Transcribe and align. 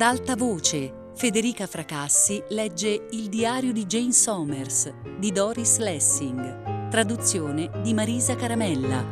Ad 0.00 0.06
alta 0.06 0.34
voce, 0.34 1.10
Federica 1.14 1.66
Fracassi 1.66 2.42
legge 2.48 3.08
Il 3.10 3.28
diario 3.28 3.70
di 3.70 3.84
Jane 3.84 4.12
Somers 4.12 4.90
di 5.18 5.30
Doris 5.30 5.76
Lessing, 5.76 6.88
traduzione 6.88 7.70
di 7.82 7.92
Marisa 7.92 8.34
Caramella. 8.34 9.04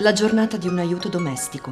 La 0.00 0.12
giornata 0.12 0.58
di 0.58 0.68
un 0.68 0.78
aiuto 0.78 1.08
domestico. 1.08 1.70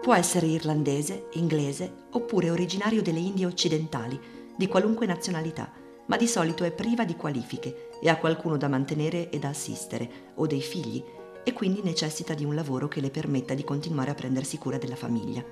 Può 0.00 0.14
essere 0.14 0.46
irlandese, 0.46 1.26
inglese 1.32 2.06
oppure 2.12 2.48
originario 2.48 3.02
delle 3.02 3.18
Indie 3.18 3.44
occidentali, 3.44 4.18
di 4.56 4.66
qualunque 4.68 5.04
nazionalità, 5.04 5.70
ma 6.06 6.16
di 6.16 6.26
solito 6.26 6.64
è 6.64 6.72
priva 6.72 7.04
di 7.04 7.14
qualifiche 7.14 7.89
e 8.00 8.08
ha 8.08 8.18
qualcuno 8.18 8.56
da 8.56 8.68
mantenere 8.68 9.30
e 9.30 9.38
da 9.38 9.48
assistere, 9.48 10.32
o 10.34 10.46
dei 10.46 10.62
figli, 10.62 11.02
e 11.42 11.52
quindi 11.52 11.82
necessita 11.82 12.34
di 12.34 12.44
un 12.44 12.54
lavoro 12.54 12.88
che 12.88 13.00
le 13.00 13.10
permetta 13.10 13.54
di 13.54 13.64
continuare 13.64 14.10
a 14.10 14.14
prendersi 14.14 14.58
cura 14.58 14.78
della 14.78 14.96
famiglia. 14.96 15.44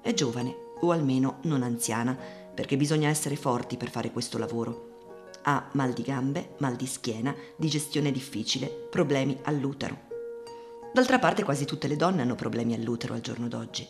È 0.00 0.12
giovane, 0.14 0.54
o 0.80 0.90
almeno 0.90 1.38
non 1.42 1.62
anziana, 1.62 2.16
perché 2.54 2.76
bisogna 2.76 3.08
essere 3.08 3.36
forti 3.36 3.76
per 3.76 3.90
fare 3.90 4.10
questo 4.10 4.38
lavoro 4.38 4.90
ha 5.42 5.70
mal 5.72 5.92
di 5.92 6.02
gambe, 6.02 6.54
mal 6.58 6.76
di 6.76 6.86
schiena, 6.86 7.34
digestione 7.56 8.10
difficile, 8.10 8.66
problemi 8.66 9.38
all'utero. 9.44 10.08
D'altra 10.92 11.18
parte 11.18 11.44
quasi 11.44 11.64
tutte 11.64 11.86
le 11.86 11.96
donne 11.96 12.22
hanno 12.22 12.34
problemi 12.34 12.74
all'utero 12.74 13.14
al 13.14 13.20
giorno 13.20 13.48
d'oggi. 13.48 13.86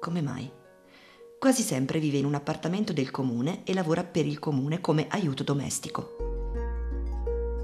Come 0.00 0.22
mai? 0.22 0.50
Quasi 1.38 1.62
sempre 1.62 1.98
vive 1.98 2.18
in 2.18 2.24
un 2.24 2.34
appartamento 2.34 2.92
del 2.92 3.10
comune 3.10 3.62
e 3.64 3.74
lavora 3.74 4.04
per 4.04 4.26
il 4.26 4.38
comune 4.38 4.80
come 4.80 5.06
aiuto 5.08 5.42
domestico. 5.42 6.31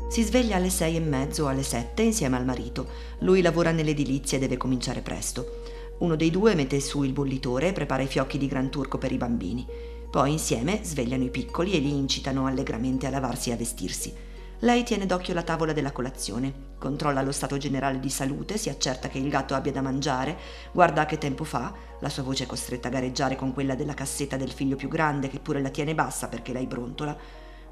Si 0.08 0.22
sveglia 0.22 0.56
alle 0.56 0.70
sei 0.70 0.96
e 0.96 1.00
mezzo 1.00 1.44
o 1.44 1.46
alle 1.48 1.62
sette 1.62 2.00
insieme 2.00 2.36
al 2.36 2.46
marito. 2.46 2.88
Lui 3.20 3.42
lavora 3.42 3.72
nell'edilizia 3.72 4.38
e 4.38 4.40
deve 4.40 4.56
cominciare 4.56 5.02
presto. 5.02 5.60
Uno 5.98 6.16
dei 6.16 6.30
due 6.30 6.54
mette 6.54 6.80
su 6.80 7.02
il 7.02 7.12
bollitore 7.12 7.68
e 7.68 7.72
prepara 7.72 8.02
i 8.02 8.06
fiocchi 8.06 8.38
di 8.38 8.46
gran 8.46 8.70
turco 8.70 8.96
per 8.96 9.12
i 9.12 9.18
bambini. 9.18 9.66
Poi 10.10 10.32
insieme 10.32 10.80
svegliano 10.82 11.24
i 11.24 11.30
piccoli 11.30 11.72
e 11.72 11.78
li 11.78 11.90
incitano 11.90 12.46
allegramente 12.46 13.06
a 13.06 13.10
lavarsi 13.10 13.50
e 13.50 13.52
a 13.52 13.56
vestirsi. 13.56 14.14
Lei 14.60 14.82
tiene 14.82 15.04
d'occhio 15.04 15.34
la 15.34 15.42
tavola 15.42 15.74
della 15.74 15.92
colazione, 15.92 16.52
controlla 16.78 17.22
lo 17.22 17.30
stato 17.30 17.58
generale 17.58 18.00
di 18.00 18.10
salute, 18.10 18.56
si 18.56 18.70
accerta 18.70 19.08
che 19.08 19.18
il 19.18 19.28
gatto 19.28 19.54
abbia 19.54 19.70
da 19.70 19.82
mangiare, 19.82 20.36
guarda 20.72 21.06
che 21.06 21.18
tempo 21.18 21.44
fa, 21.44 21.72
la 22.00 22.08
sua 22.08 22.24
voce 22.24 22.44
è 22.44 22.46
costretta 22.46 22.88
a 22.88 22.90
gareggiare 22.90 23.36
con 23.36 23.52
quella 23.52 23.76
della 23.76 23.94
cassetta 23.94 24.36
del 24.36 24.50
figlio 24.50 24.74
più 24.74 24.88
grande 24.88 25.28
che 25.28 25.38
pure 25.38 25.60
la 25.60 25.68
tiene 25.68 25.94
bassa 25.94 26.28
perché 26.28 26.52
lei 26.52 26.66
brontola. 26.66 27.16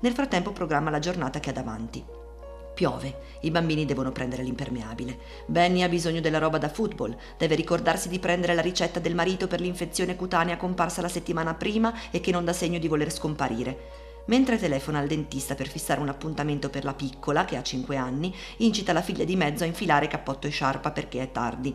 Nel 0.01 0.13
frattempo 0.13 0.53
programma 0.53 0.91
la 0.91 0.99
giornata 0.99 1.41
che 1.41 1.51
ha 1.51 1.55
davanti. 1.55 2.05
Piove, 2.77 3.21
i 3.41 3.51
bambini 3.51 3.87
devono 3.87 4.13
prendere 4.13 4.43
l'impermeabile. 4.43 5.19
Benny 5.47 5.81
ha 5.81 5.89
bisogno 5.89 6.21
della 6.21 6.37
roba 6.37 6.59
da 6.59 6.69
football, 6.69 7.17
deve 7.39 7.55
ricordarsi 7.55 8.11
di 8.11 8.19
prendere 8.19 8.53
la 8.53 8.61
ricetta 8.61 9.01
del 9.01 9.15
marito 9.15 9.47
per 9.47 9.63
l'infezione 9.63 10.15
cutanea 10.15 10.59
comparsa 10.59 11.01
la 11.01 11.09
settimana 11.09 11.55
prima 11.55 12.11
e 12.11 12.21
che 12.21 12.33
non 12.33 12.45
dà 12.45 12.53
segno 12.53 12.79
di 12.79 12.87
voler 12.87 13.11
scomparire. 13.11 14.25
Mentre 14.27 14.59
telefona 14.59 14.99
al 14.99 15.07
dentista 15.07 15.55
per 15.55 15.69
fissare 15.69 16.01
un 16.01 16.11
appuntamento 16.11 16.69
per 16.69 16.85
la 16.85 16.93
piccola, 16.93 17.47
che 17.47 17.57
ha 17.57 17.63
5 17.63 17.97
anni, 17.97 18.35
incita 18.59 18.93
la 18.93 19.01
figlia 19.01 19.25
di 19.25 19.37
mezzo 19.37 19.65
a 19.65 19.67
infilare 19.67 20.07
cappotto 20.07 20.47
e 20.47 20.51
sciarpa 20.51 20.91
perché 20.91 21.23
è 21.23 21.33
tardi. 21.33 21.75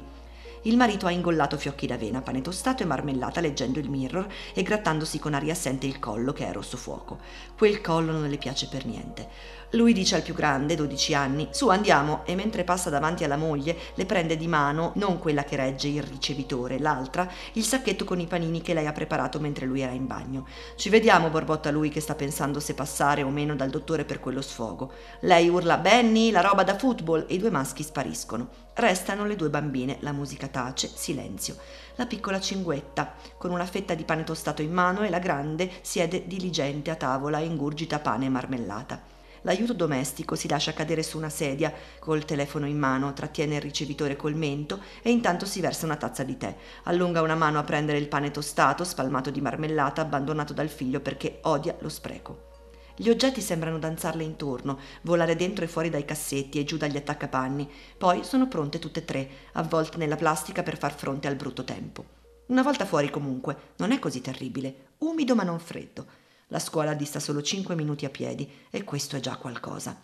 Il 0.65 0.77
marito 0.77 1.07
ha 1.07 1.11
ingollato 1.11 1.57
fiocchi 1.57 1.87
d'avena, 1.87 2.21
pane 2.21 2.41
tostato 2.41 2.83
e 2.83 2.85
marmellata 2.85 3.41
leggendo 3.41 3.79
il 3.79 3.89
mirror 3.89 4.27
e 4.53 4.61
grattandosi 4.61 5.17
con 5.17 5.33
aria 5.33 5.53
assente 5.53 5.87
il 5.87 5.97
collo 5.97 6.33
che 6.33 6.45
è 6.45 6.51
rosso 6.53 6.77
fuoco. 6.77 7.17
Quel 7.57 7.81
collo 7.81 8.11
non 8.11 8.29
le 8.29 8.37
piace 8.37 8.67
per 8.67 8.85
niente. 8.85 9.27
Lui 9.73 9.93
dice 9.93 10.15
al 10.15 10.21
più 10.21 10.33
grande, 10.33 10.75
12 10.75 11.13
anni, 11.13 11.47
su 11.51 11.69
andiamo, 11.69 12.23
e 12.25 12.35
mentre 12.35 12.65
passa 12.65 12.89
davanti 12.89 13.23
alla 13.23 13.37
moglie 13.37 13.77
le 13.95 14.05
prende 14.05 14.35
di 14.35 14.47
mano, 14.47 14.91
non 14.95 15.17
quella 15.17 15.45
che 15.45 15.55
regge 15.55 15.87
il 15.87 16.03
ricevitore, 16.03 16.77
l'altra, 16.77 17.25
il 17.53 17.63
sacchetto 17.63 18.03
con 18.03 18.19
i 18.19 18.27
panini 18.27 18.61
che 18.61 18.73
lei 18.73 18.85
ha 18.85 18.91
preparato 18.91 19.39
mentre 19.39 19.65
lui 19.65 19.79
era 19.79 19.93
in 19.93 20.07
bagno. 20.07 20.45
Ci 20.75 20.89
vediamo, 20.89 21.29
borbotta 21.29 21.71
lui 21.71 21.87
che 21.87 22.01
sta 22.01 22.15
pensando 22.15 22.59
se 22.59 22.73
passare 22.73 23.23
o 23.23 23.29
meno 23.29 23.55
dal 23.55 23.69
dottore 23.69 24.03
per 24.03 24.19
quello 24.19 24.41
sfogo. 24.41 24.91
Lei 25.21 25.47
urla 25.47 25.77
Benny, 25.77 26.31
la 26.31 26.41
roba 26.41 26.63
da 26.63 26.77
football, 26.77 27.25
e 27.29 27.35
i 27.35 27.37
due 27.37 27.49
maschi 27.49 27.83
spariscono. 27.83 28.49
Restano 28.73 29.25
le 29.25 29.37
due 29.37 29.49
bambine, 29.49 29.97
la 30.01 30.11
musica 30.11 30.47
tace, 30.47 30.89
silenzio. 30.93 31.55
La 31.95 32.05
piccola 32.07 32.41
cinguetta, 32.41 33.13
con 33.37 33.51
una 33.51 33.65
fetta 33.65 33.93
di 33.93 34.03
pane 34.03 34.25
tostato 34.25 34.61
in 34.61 34.73
mano, 34.73 35.03
e 35.03 35.09
la 35.09 35.19
grande 35.19 35.71
siede 35.79 36.27
diligente 36.27 36.91
a 36.91 36.95
tavola 36.95 37.39
e 37.39 37.45
ingurgita 37.45 37.99
pane 37.99 38.25
e 38.25 38.29
marmellata. 38.29 39.10
L'aiuto 39.43 39.73
domestico 39.73 40.35
si 40.35 40.47
lascia 40.47 40.73
cadere 40.73 41.01
su 41.01 41.17
una 41.17 41.29
sedia, 41.29 41.73
col 41.99 42.25
telefono 42.25 42.67
in 42.67 42.77
mano, 42.77 43.13
trattiene 43.13 43.55
il 43.55 43.61
ricevitore 43.61 44.15
col 44.15 44.35
mento 44.35 44.79
e 45.01 45.09
intanto 45.09 45.45
si 45.45 45.61
versa 45.61 45.85
una 45.85 45.95
tazza 45.95 46.23
di 46.23 46.37
tè. 46.37 46.55
Allunga 46.83 47.21
una 47.21 47.35
mano 47.35 47.57
a 47.57 47.63
prendere 47.63 47.97
il 47.97 48.07
pane 48.07 48.29
tostato, 48.29 48.83
spalmato 48.83 49.31
di 49.31 49.41
marmellata, 49.41 50.01
abbandonato 50.01 50.53
dal 50.53 50.69
figlio 50.69 50.99
perché 50.99 51.39
odia 51.43 51.75
lo 51.79 51.89
spreco. 51.89 52.49
Gli 52.95 53.09
oggetti 53.09 53.41
sembrano 53.41 53.79
danzarle 53.79 54.23
intorno, 54.23 54.77
volare 55.01 55.35
dentro 55.35 55.65
e 55.65 55.67
fuori 55.67 55.89
dai 55.89 56.05
cassetti 56.05 56.59
e 56.59 56.63
giù 56.63 56.77
dagli 56.77 56.97
attaccapanni. 56.97 57.67
Poi 57.97 58.23
sono 58.23 58.47
pronte 58.47 58.77
tutte 58.77 58.99
e 58.99 59.05
tre, 59.05 59.29
avvolte 59.53 59.97
nella 59.97 60.17
plastica 60.17 60.61
per 60.61 60.77
far 60.77 60.93
fronte 60.93 61.27
al 61.27 61.35
brutto 61.35 61.63
tempo. 61.63 62.05
Una 62.47 62.61
volta 62.61 62.85
fuori 62.85 63.09
comunque, 63.09 63.57
non 63.77 63.91
è 63.91 63.97
così 63.97 64.21
terribile, 64.21 64.89
umido 64.99 65.33
ma 65.33 65.41
non 65.41 65.57
freddo. 65.57 66.05
La 66.51 66.59
scuola 66.59 66.93
dista 66.93 67.21
solo 67.21 67.41
cinque 67.41 67.75
minuti 67.75 68.03
a 68.03 68.09
piedi 68.09 68.49
e 68.69 68.83
questo 68.83 69.15
è 69.15 69.21
già 69.21 69.37
qualcosa. 69.37 69.97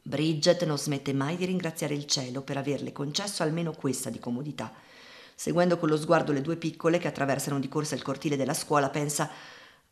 Bridget 0.00 0.64
non 0.64 0.78
smette 0.78 1.12
mai 1.12 1.36
di 1.36 1.44
ringraziare 1.44 1.92
il 1.92 2.06
cielo 2.06 2.40
per 2.40 2.56
averle 2.56 2.90
concesso 2.90 3.42
almeno 3.42 3.72
questa 3.72 4.08
di 4.08 4.18
comodità. 4.18 4.72
Seguendo 5.34 5.76
con 5.76 5.90
lo 5.90 5.98
sguardo 5.98 6.32
le 6.32 6.40
due 6.40 6.56
piccole 6.56 6.96
che 6.96 7.08
attraversano 7.08 7.60
di 7.60 7.68
corsa 7.68 7.94
il 7.94 8.02
cortile 8.02 8.36
della 8.36 8.54
scuola, 8.54 8.88
pensa 8.88 9.28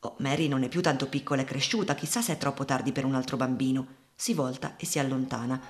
Oh, 0.05 0.17
Mary 0.19 0.49
non 0.49 0.63
è 0.63 0.69
più 0.69 0.81
tanto 0.81 1.09
piccola 1.09 1.43
e 1.43 1.45
cresciuta, 1.45 1.95
chissà 1.95 2.23
se 2.23 2.33
è 2.33 2.39
troppo 2.39 2.65
tardi 2.65 2.91
per 2.91 3.05
un 3.05 3.15
altro 3.15 3.37
bambino. 3.37 3.87
Si 4.15 4.33
volta 4.33 4.77
e 4.77 4.87
si 4.87 4.99
allontana. 4.99 5.61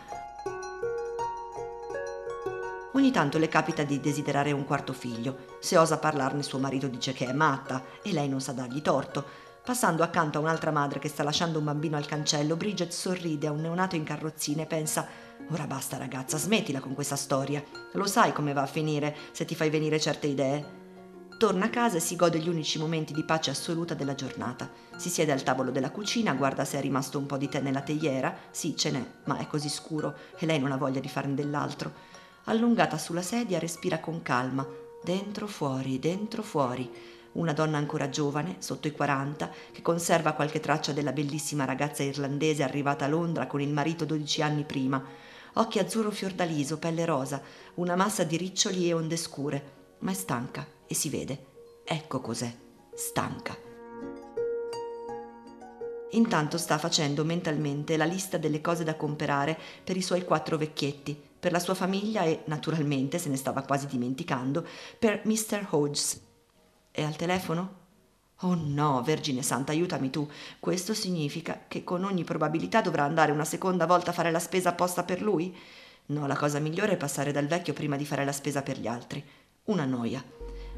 Ogni 2.92 3.10
tanto 3.10 3.38
le 3.38 3.48
capita 3.48 3.82
di 3.82 3.98
desiderare 3.98 4.52
un 4.52 4.64
quarto 4.64 4.92
figlio. 4.92 5.56
Se 5.60 5.76
osa 5.76 5.98
parlarne 5.98 6.42
suo 6.42 6.58
marito 6.58 6.86
dice 6.86 7.12
che 7.12 7.26
è 7.26 7.32
matta 7.32 7.84
e 8.02 8.12
lei 8.12 8.28
non 8.28 8.40
sa 8.40 8.52
dargli 8.52 8.80
torto. 8.80 9.41
Passando 9.64 10.02
accanto 10.02 10.38
a 10.38 10.40
un'altra 10.40 10.72
madre 10.72 10.98
che 10.98 11.08
sta 11.08 11.22
lasciando 11.22 11.60
un 11.60 11.64
bambino 11.66 11.96
al 11.96 12.04
cancello, 12.04 12.56
Bridget 12.56 12.90
sorride 12.90 13.46
a 13.46 13.52
un 13.52 13.60
neonato 13.60 13.94
in 13.94 14.02
carrozzina 14.02 14.62
e 14.62 14.66
pensa 14.66 15.06
Ora 15.50 15.68
basta 15.68 15.96
ragazza, 15.96 16.36
smettila 16.36 16.80
con 16.80 16.94
questa 16.94 17.14
storia. 17.14 17.62
Lo 17.92 18.06
sai 18.06 18.32
come 18.32 18.52
va 18.54 18.62
a 18.62 18.66
finire 18.66 19.14
se 19.30 19.44
ti 19.44 19.54
fai 19.54 19.70
venire 19.70 20.00
certe 20.00 20.26
idee. 20.26 20.80
Torna 21.38 21.66
a 21.66 21.70
casa 21.70 21.98
e 21.98 22.00
si 22.00 22.16
gode 22.16 22.40
gli 22.40 22.48
unici 22.48 22.80
momenti 22.80 23.12
di 23.12 23.24
pace 23.24 23.50
assoluta 23.50 23.94
della 23.94 24.16
giornata. 24.16 24.68
Si 24.96 25.08
siede 25.08 25.30
al 25.30 25.44
tavolo 25.44 25.70
della 25.70 25.92
cucina, 25.92 26.34
guarda 26.34 26.64
se 26.64 26.78
è 26.78 26.80
rimasto 26.80 27.18
un 27.18 27.26
po' 27.26 27.36
di 27.36 27.48
tè 27.48 27.60
nella 27.60 27.82
teiera. 27.82 28.34
Sì, 28.50 28.76
ce 28.76 28.90
n'è, 28.90 29.04
ma 29.26 29.38
è 29.38 29.46
così 29.46 29.68
scuro 29.68 30.16
e 30.38 30.44
lei 30.44 30.58
non 30.58 30.72
ha 30.72 30.76
voglia 30.76 31.00
di 31.00 31.08
farne 31.08 31.34
dell'altro. 31.34 31.92
Allungata 32.44 32.98
sulla 32.98 33.22
sedia, 33.22 33.60
respira 33.60 34.00
con 34.00 34.22
calma. 34.22 34.66
Dentro, 35.04 35.46
fuori, 35.46 36.00
dentro, 36.00 36.42
fuori 36.42 37.20
una 37.32 37.52
donna 37.52 37.78
ancora 37.78 38.08
giovane, 38.08 38.56
sotto 38.58 38.88
i 38.88 38.92
40, 38.92 39.50
che 39.72 39.82
conserva 39.82 40.32
qualche 40.32 40.60
traccia 40.60 40.92
della 40.92 41.12
bellissima 41.12 41.64
ragazza 41.64 42.02
irlandese 42.02 42.62
arrivata 42.62 43.04
a 43.04 43.08
Londra 43.08 43.46
con 43.46 43.60
il 43.60 43.72
marito 43.72 44.04
12 44.04 44.42
anni 44.42 44.64
prima. 44.64 45.02
Occhi 45.54 45.78
azzurro 45.78 46.10
fiordaliso, 46.10 46.78
pelle 46.78 47.04
rosa, 47.04 47.40
una 47.74 47.96
massa 47.96 48.24
di 48.24 48.36
riccioli 48.36 48.88
e 48.88 48.92
onde 48.92 49.16
scure, 49.16 49.72
ma 49.98 50.10
è 50.10 50.14
stanca 50.14 50.66
e 50.86 50.94
si 50.94 51.08
vede. 51.08 51.46
Ecco 51.84 52.20
cos'è, 52.20 52.52
stanca. 52.94 53.56
Intanto 56.10 56.58
sta 56.58 56.76
facendo 56.76 57.24
mentalmente 57.24 57.96
la 57.96 58.04
lista 58.04 58.36
delle 58.36 58.60
cose 58.60 58.84
da 58.84 58.96
comprare 58.96 59.58
per 59.82 59.96
i 59.96 60.02
suoi 60.02 60.24
quattro 60.24 60.58
vecchietti, 60.58 61.18
per 61.40 61.52
la 61.52 61.58
sua 61.58 61.74
famiglia 61.74 62.22
e, 62.24 62.42
naturalmente, 62.46 63.18
se 63.18 63.30
ne 63.30 63.36
stava 63.36 63.62
quasi 63.62 63.86
dimenticando, 63.86 64.66
per 64.98 65.22
Mr. 65.24 65.66
Hodges, 65.70 66.20
è 66.92 67.02
al 67.02 67.16
telefono? 67.16 67.80
Oh 68.42 68.54
no, 68.54 69.02
Vergine 69.02 69.42
Santa, 69.42 69.72
aiutami 69.72 70.10
tu. 70.10 70.28
Questo 70.60 70.94
significa 70.94 71.64
che 71.66 71.82
con 71.84 72.04
ogni 72.04 72.22
probabilità 72.22 72.82
dovrà 72.82 73.04
andare 73.04 73.32
una 73.32 73.46
seconda 73.46 73.86
volta 73.86 74.10
a 74.10 74.14
fare 74.14 74.30
la 74.30 74.38
spesa 74.38 74.70
apposta 74.70 75.02
per 75.02 75.22
lui? 75.22 75.56
No, 76.06 76.26
la 76.26 76.36
cosa 76.36 76.58
migliore 76.58 76.92
è 76.92 76.96
passare 76.96 77.32
dal 77.32 77.46
vecchio 77.46 77.72
prima 77.72 77.96
di 77.96 78.04
fare 78.04 78.24
la 78.24 78.32
spesa 78.32 78.62
per 78.62 78.78
gli 78.78 78.86
altri. 78.86 79.24
Una 79.64 79.86
noia. 79.86 80.22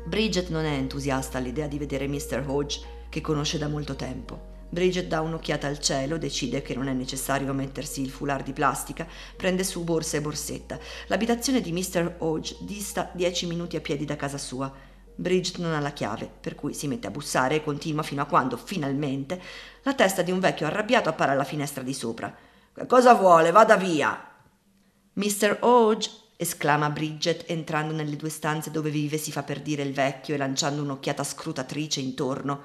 Bridget 0.07 0.51
non 0.51 0.65
è 0.65 0.73
entusiasta 0.73 1.39
all'idea 1.39 1.67
di 1.67 1.79
vedere 1.79 2.07
Mr. 2.07 2.45
Hodge, 2.47 2.81
che 3.09 3.21
conosce 3.21 3.59
da 3.59 3.67
molto 3.67 3.97
tempo. 3.97 4.53
Bridget 4.69 5.07
dà 5.07 5.21
un'occhiata 5.21 5.67
al 5.67 5.79
cielo, 5.79 6.19
decide 6.19 6.61
che 6.61 6.75
non 6.75 6.89
è 6.89 6.93
necessario 6.93 7.53
mettersi 7.53 8.03
il 8.03 8.11
foulard 8.11 8.45
di 8.45 8.53
plastica, 8.53 9.07
prende 9.37 9.65
su 9.65 9.83
borsa 9.83 10.19
e 10.19 10.21
borsetta. 10.21 10.79
L'abitazione 11.07 11.61
di 11.61 11.73
Mr. 11.73 12.17
Hodge 12.19 12.57
dista 12.61 13.11
dieci 13.15 13.47
minuti 13.47 13.77
a 13.77 13.81
piedi 13.81 14.05
da 14.05 14.17
casa 14.17 14.39
sua. 14.39 14.93
Bridget 15.17 15.59
non 15.59 15.73
ha 15.73 15.81
la 15.81 15.93
chiave, 15.93 16.31
per 16.41 16.55
cui 16.55 16.75
si 16.75 16.89
mette 16.89 17.07
a 17.07 17.11
bussare 17.11 17.57
e 17.57 17.65
continua 17.65 18.03
fino 18.03 18.23
a 18.23 18.27
quando, 18.27 18.57
finalmente, 18.57 19.41
la 19.83 19.95
testa 19.95 20.23
di 20.23 20.31
un 20.31 20.41
vecchio 20.41 20.67
arrabbiato 20.67 21.09
appare 21.09 21.33
alla 21.33 21.45
finestra 21.45 21.83
di 21.83 21.95
sopra. 21.95 22.35
Che 22.75 22.87
cosa 22.87 23.15
vuole? 23.15 23.53
Vada 23.53 23.77
via. 23.77 24.31
Mr. 25.13 25.59
Hodge, 25.61 26.11
esclama 26.37 26.91
Bridget 26.91 27.45
entrando 27.47 27.93
nelle 27.93 28.17
due 28.17 28.29
stanze 28.29 28.73
dove 28.73 28.91
vive 28.91 29.17
si 29.17 29.31
fa 29.31 29.45
per 29.45 29.61
dire 29.61 29.83
il 29.83 29.93
vecchio 29.93 30.35
e 30.35 30.39
lanciando 30.39 30.83
un'occhiata 30.83 31.23
scrutatrice 31.23 32.01
intorno. 32.01 32.63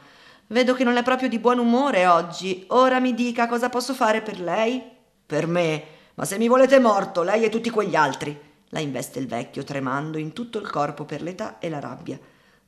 Vedo 0.47 0.73
che 0.73 0.83
non 0.83 0.97
è 0.97 1.03
proprio 1.03 1.29
di 1.29 1.37
buon 1.37 1.59
umore 1.59 2.07
oggi. 2.07 2.65
Ora 2.69 2.99
mi 2.99 3.13
dica 3.13 3.47
cosa 3.47 3.69
posso 3.69 3.93
fare 3.93 4.21
per 4.21 4.39
lei? 4.39 4.81
Per 5.25 5.45
me? 5.45 5.83
Ma 6.15 6.25
se 6.25 6.39
mi 6.39 6.47
volete 6.47 6.79
morto, 6.79 7.21
lei 7.21 7.43
e 7.43 7.49
tutti 7.49 7.69
quegli 7.69 7.95
altri. 7.95 8.37
La 8.69 8.79
investe 8.79 9.19
il 9.19 9.27
vecchio, 9.27 9.63
tremando 9.63 10.17
in 10.17 10.33
tutto 10.33 10.59
il 10.59 10.69
corpo 10.69 11.05
per 11.05 11.21
l'età 11.21 11.59
e 11.59 11.69
la 11.69 11.79
rabbia. 11.79 12.19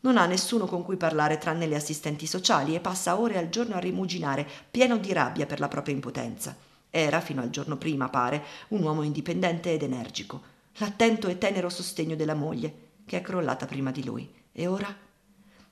Non 0.01 0.18
ha 0.18 0.25
nessuno 0.25 0.65
con 0.65 0.83
cui 0.83 0.98
parlare 0.98 1.38
tranne 1.38 1.68
le 1.68 1.75
assistenti 1.75 2.25
sociali 2.25 2.74
e 2.74 2.80
passa 2.80 3.19
ore 3.19 3.38
al 3.38 3.50
giorno 3.50 3.75
a 3.75 3.80
rimuginare, 3.80 4.48
pieno 4.69 4.98
di 4.98 5.13
rabbia 5.13 5.45
per 5.45 5.59
la 5.59 5.68
propria 5.68 5.94
impotenza. 5.94 6.56
Era, 6.89 7.21
fino 7.21 7.42
al 7.42 7.51
giorno 7.51 7.77
prima, 7.77 8.09
pare, 8.09 8.44
un 8.69 8.81
uomo 8.81 9.03
indipendente 9.03 9.71
ed 9.71 9.83
energico, 9.83 10.42
l'attento 10.77 11.27
e 11.27 11.38
tenero 11.38 11.69
sostegno 11.69 12.15
della 12.15 12.33
moglie, 12.33 12.74
che 13.06 13.18
è 13.18 13.21
crollata 13.21 13.65
prima 13.65 13.92
di 13.92 14.03
lui. 14.03 14.30
E 14.51 14.68
ora? 14.68 14.94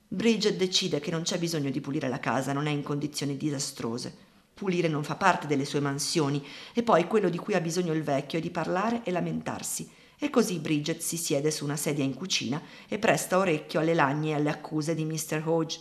Bridget 0.06 0.56
decide 0.56 1.00
che 1.00 1.10
non 1.10 1.22
c'è 1.22 1.38
bisogno 1.38 1.70
di 1.70 1.80
pulire 1.80 2.08
la 2.08 2.20
casa, 2.20 2.52
non 2.52 2.66
è 2.66 2.70
in 2.70 2.82
condizioni 2.82 3.36
disastrose. 3.36 4.28
Pulire 4.54 4.88
non 4.88 5.02
fa 5.02 5.16
parte 5.16 5.46
delle 5.46 5.64
sue 5.64 5.80
mansioni, 5.80 6.44
e 6.72 6.82
poi 6.82 7.06
quello 7.06 7.28
di 7.28 7.38
cui 7.38 7.54
ha 7.54 7.60
bisogno 7.60 7.92
il 7.92 8.02
vecchio 8.02 8.38
è 8.38 8.42
di 8.42 8.50
parlare 8.50 9.02
e 9.02 9.10
lamentarsi. 9.10 9.90
E 10.22 10.28
così 10.28 10.58
Bridget 10.58 11.00
si 11.00 11.16
siede 11.16 11.50
su 11.50 11.64
una 11.64 11.76
sedia 11.76 12.04
in 12.04 12.14
cucina 12.14 12.60
e 12.86 12.98
presta 12.98 13.38
orecchio 13.38 13.80
alle 13.80 13.94
lagne 13.94 14.32
e 14.32 14.34
alle 14.34 14.50
accuse 14.50 14.94
di 14.94 15.06
Mr. 15.06 15.42
Hodge. 15.46 15.80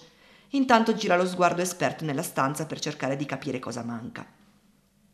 Intanto 0.51 0.93
gira 0.93 1.17
lo 1.17 1.27
sguardo 1.27 1.61
esperto 1.61 2.05
nella 2.05 2.23
stanza 2.23 2.65
per 2.65 2.79
cercare 2.79 3.17
di 3.17 3.25
capire 3.25 3.59
cosa 3.59 3.83
manca. 3.83 4.25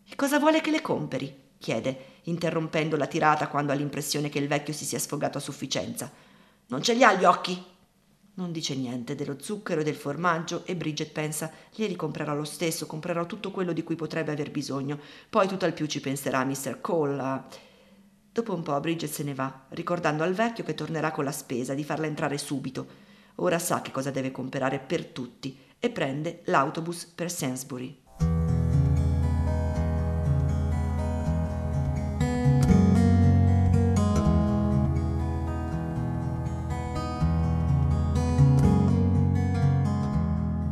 E 0.07 0.15
cosa 0.15 0.37
vuole 0.37 0.61
che 0.61 0.69
le 0.69 0.81
comperi? 0.81 1.43
chiede, 1.57 2.19
interrompendo 2.25 2.95
la 2.97 3.07
tirata 3.07 3.47
quando 3.47 3.71
ha 3.71 3.75
l'impressione 3.75 4.29
che 4.29 4.37
il 4.37 4.47
vecchio 4.47 4.73
si 4.73 4.85
sia 4.85 4.99
sfogato 4.99 5.39
a 5.39 5.41
sufficienza. 5.41 6.11
Non 6.67 6.83
ce 6.83 6.93
li 6.93 7.03
ha 7.03 7.15
gli 7.15 7.23
occhi? 7.23 7.63
Non 8.35 8.51
dice 8.51 8.75
niente 8.75 9.15
dello 9.15 9.37
zucchero 9.41 9.81
e 9.81 9.83
del 9.83 9.95
formaggio 9.95 10.61
e 10.65 10.75
Bridget 10.75 11.11
pensa 11.11 11.51
glieli 11.73 11.95
comprerò 11.95 12.35
lo 12.35 12.43
stesso, 12.43 12.85
comprerò 12.85 13.25
tutto 13.25 13.49
quello 13.49 13.73
di 13.73 13.81
cui 13.81 13.95
potrebbe 13.95 14.33
aver 14.33 14.51
bisogno. 14.51 14.99
Poi 15.27 15.47
tutto 15.47 15.65
al 15.65 15.73
più 15.73 15.87
ci 15.87 15.99
penserà 15.99 16.45
Mr. 16.45 16.79
Cole. 16.79 17.73
Dopo 18.35 18.53
un 18.53 18.63
po' 18.63 18.77
Bridget 18.81 19.09
se 19.09 19.23
ne 19.23 19.33
va, 19.33 19.61
ricordando 19.69 20.21
al 20.21 20.33
vecchio 20.33 20.65
che 20.65 20.73
tornerà 20.73 21.11
con 21.11 21.23
la 21.23 21.31
spesa, 21.31 21.73
di 21.73 21.85
farla 21.85 22.05
entrare 22.05 22.37
subito. 22.37 22.85
Ora 23.35 23.57
sa 23.59 23.81
che 23.81 23.91
cosa 23.91 24.11
deve 24.11 24.31
comprare 24.31 24.77
per 24.79 25.05
tutti 25.05 25.57
e 25.79 25.89
prende 25.89 26.41
l'autobus 26.47 27.05
per 27.05 27.31
Sainsbury. 27.31 27.97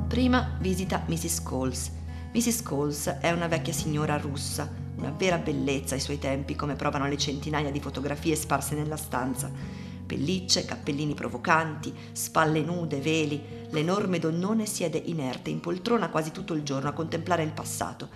Prima 0.10 0.58
visita 0.60 1.02
Mrs. 1.08 1.44
Coles. 1.44 1.92
Mrs. 2.34 2.62
Coles 2.62 3.08
è 3.22 3.32
una 3.32 3.48
vecchia 3.48 3.72
signora 3.72 4.18
russa, 4.18 4.83
una 5.04 5.14
vera 5.18 5.38
bellezza 5.38 5.96
ai 5.96 6.00
suoi 6.00 6.18
tempi, 6.18 6.56
come 6.56 6.76
provano 6.76 7.08
le 7.08 7.18
centinaia 7.18 7.72
di 7.72 7.82
fotografie 7.82 8.36
sparse 8.36 8.74
nella 8.74 8.96
stanza. 8.96 9.52
Pellicce, 10.06 10.64
cappellini 10.64 11.14
provocanti, 11.14 11.94
spalle 12.14 12.62
nude, 12.62 13.02
veli, 13.02 13.42
l'enorme 13.72 14.20
donnone 14.20 14.66
siede 14.66 14.98
inerte 14.98 15.50
in 15.50 15.60
poltrona 15.60 16.10
quasi 16.10 16.32
tutto 16.32 16.54
il 16.54 16.64
giorno 16.64 16.88
a 16.88 16.94
contemplare 16.94 17.44
il 17.44 17.52
passato. 17.52 18.10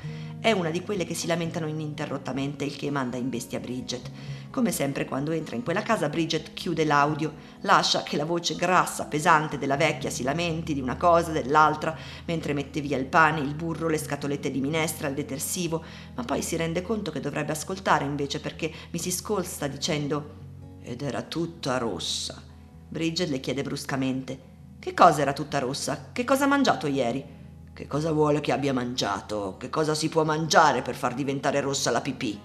È 0.48 0.54
una 0.54 0.70
di 0.70 0.82
quelle 0.82 1.04
che 1.04 1.14
si 1.14 1.28
lamentano 1.28 1.68
ininterrottamente, 1.68 2.64
il 2.64 2.78
che 2.78 2.90
manda 2.90 3.18
in 3.18 3.28
bestia 3.28 3.60
Bridget. 3.60 4.10
Come 4.50 4.72
sempre 4.72 5.04
quando 5.04 5.32
entra 5.32 5.58
in 5.58 5.62
quella 5.62 5.82
casa 5.82 6.08
Bridget 6.08 6.54
chiude 6.54 6.86
l'audio, 6.86 7.34
lascia 7.64 8.02
che 8.02 8.16
la 8.16 8.24
voce 8.24 8.56
grassa, 8.56 9.08
pesante 9.08 9.58
della 9.58 9.76
vecchia 9.76 10.10
si 10.10 10.24
lamenti 10.24 10.74
di 10.74 10.80
una 10.80 10.96
cosa, 10.96 11.32
dell'altra, 11.32 11.94
mentre 12.24 12.54
mette 12.54 12.80
via 12.80 12.96
il 12.96 13.08
pane, 13.08 13.42
il 13.42 13.56
burro, 13.56 13.90
le 13.90 13.98
scatolette 13.98 14.50
di 14.50 14.62
minestra, 14.62 15.10
il 15.10 15.16
detersivo, 15.16 15.84
ma 16.16 16.24
poi 16.24 16.42
si 16.42 16.56
rende 16.56 16.82
conto 16.82 17.12
che 17.12 17.20
dovrebbe 17.20 17.52
ascoltare 17.52 18.06
invece 18.06 18.40
perché 18.40 18.72
Mrs. 18.92 19.22
Cole 19.24 19.44
sta 19.44 19.68
dicendo 19.68 20.36
ed 20.82 21.02
era 21.02 21.24
tutta 21.24 21.78
rossa. 21.78 22.42
Bridget 22.88 23.28
le 23.28 23.42
chiede 23.42 23.64
bruscamente 23.64 24.56
che 24.80 24.94
cosa 24.94 25.22
era 25.22 25.34
tutta 25.34 25.60
rossa? 25.60 26.12
Che 26.14 26.24
cosa 26.24 26.46
ha 26.46 26.48
mangiato 26.48 26.88
ieri? 26.88 27.37
Che 27.78 27.86
cosa 27.86 28.12
vuole 28.12 28.42
che 28.42 28.52
abbia 28.52 28.74
mangiato? 28.74 29.54
Che 29.60 29.70
cosa 29.70 29.94
si 29.94 30.10
può 30.10 30.24
mangiare 30.24 30.82
per 30.82 30.96
far 30.96 31.14
diventare 31.14 31.62
rossa 31.62 31.92
la 31.92 32.02
pipì? 32.02 32.42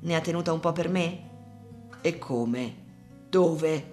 Ne 0.00 0.14
ha 0.14 0.20
tenuta 0.20 0.52
un 0.52 0.60
po' 0.60 0.72
per 0.72 0.90
me? 0.90 1.30
E 2.02 2.18
come? 2.18 2.74
Dove? 3.30 3.91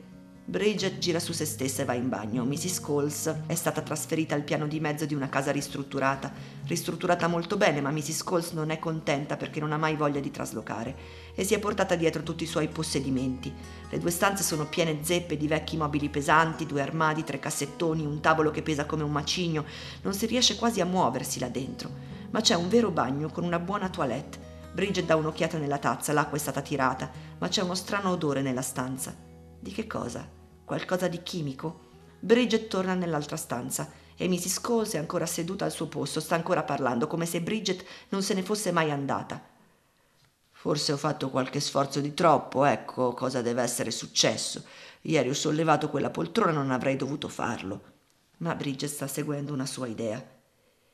Bridget 0.49 0.97
gira 0.97 1.19
su 1.19 1.31
se 1.31 1.45
stessa 1.45 1.83
e 1.83 1.85
va 1.85 1.93
in 1.93 2.09
bagno. 2.09 2.43
Mrs. 2.43 2.79
Coles 2.79 3.35
è 3.45 3.53
stata 3.53 3.81
trasferita 3.81 4.33
al 4.33 4.41
piano 4.41 4.65
di 4.65 4.79
mezzo 4.79 5.05
di 5.05 5.13
una 5.13 5.29
casa 5.29 5.51
ristrutturata. 5.51 6.33
Ristrutturata 6.65 7.27
molto 7.27 7.55
bene, 7.55 7.81
ma 7.81 7.91
Mrs. 7.91 8.23
Coles 8.23 8.51
non 8.53 8.71
è 8.71 8.79
contenta 8.79 9.37
perché 9.37 9.59
non 9.59 9.73
ha 9.73 9.77
mai 9.77 9.95
voglia 9.95 10.19
di 10.19 10.31
traslocare 10.31 10.95
e 11.35 11.43
si 11.43 11.53
è 11.53 11.59
portata 11.59 11.93
dietro 11.93 12.23
tutti 12.23 12.45
i 12.45 12.47
suoi 12.47 12.67
possedimenti. 12.67 13.53
Le 13.91 13.99
due 13.99 14.09
stanze 14.09 14.41
sono 14.41 14.65
piene 14.65 14.97
zeppe 15.03 15.37
di 15.37 15.47
vecchi 15.47 15.77
mobili 15.77 16.09
pesanti, 16.09 16.65
due 16.65 16.81
armadi, 16.81 17.23
tre 17.23 17.37
cassettoni, 17.37 18.03
un 18.03 18.19
tavolo 18.19 18.49
che 18.49 18.63
pesa 18.63 18.87
come 18.87 19.03
un 19.03 19.11
macigno. 19.11 19.65
Non 20.01 20.15
si 20.15 20.25
riesce 20.25 20.55
quasi 20.55 20.81
a 20.81 20.85
muoversi 20.85 21.37
là 21.37 21.47
dentro. 21.47 21.91
Ma 22.31 22.41
c'è 22.41 22.55
un 22.55 22.69
vero 22.69 22.89
bagno 22.89 23.29
con 23.29 23.43
una 23.43 23.59
buona 23.59 23.87
toilette 23.87 24.47
Bridget 24.71 25.05
dà 25.05 25.15
un'occhiata 25.15 25.59
nella 25.59 25.77
tazza, 25.77 26.13
l'acqua 26.13 26.37
è 26.37 26.39
stata 26.39 26.61
tirata, 26.61 27.11
ma 27.37 27.47
c'è 27.47 27.61
uno 27.61 27.75
strano 27.75 28.11
odore 28.11 28.41
nella 28.41 28.61
stanza. 28.61 29.15
Di 29.59 29.71
che 29.71 29.87
cosa? 29.87 30.38
Qualcosa 30.69 31.07
di 31.07 31.23
chimico? 31.23 31.79
Bridget 32.19 32.67
torna 32.67 32.93
nell'altra 32.93 33.37
stanza 33.37 33.91
e 34.15 34.27
Mrs. 34.27 34.61
Coles 34.61 34.93
è 34.93 34.97
ancora 34.99 35.25
seduta 35.25 35.65
al 35.65 35.71
suo 35.71 35.87
posto, 35.87 36.19
sta 36.19 36.35
ancora 36.35 36.61
parlando, 36.61 37.07
come 37.07 37.25
se 37.25 37.41
Bridget 37.41 37.83
non 38.09 38.21
se 38.21 38.35
ne 38.35 38.43
fosse 38.43 38.71
mai 38.71 38.91
andata. 38.91 39.43
Forse 40.51 40.91
ho 40.91 40.97
fatto 40.97 41.31
qualche 41.31 41.59
sforzo 41.59 42.01
di 42.01 42.13
troppo, 42.13 42.65
ecco 42.65 43.15
cosa 43.15 43.41
deve 43.41 43.63
essere 43.63 43.89
successo. 43.89 44.63
Ieri 45.01 45.29
ho 45.29 45.33
sollevato 45.33 45.89
quella 45.89 46.11
poltrona, 46.11 46.51
non 46.51 46.69
avrei 46.69 46.95
dovuto 46.95 47.29
farlo. 47.29 47.81
Ma 48.37 48.53
Bridget 48.53 48.91
sta 48.91 49.07
seguendo 49.07 49.51
una 49.51 49.65
sua 49.65 49.87
idea. 49.87 50.23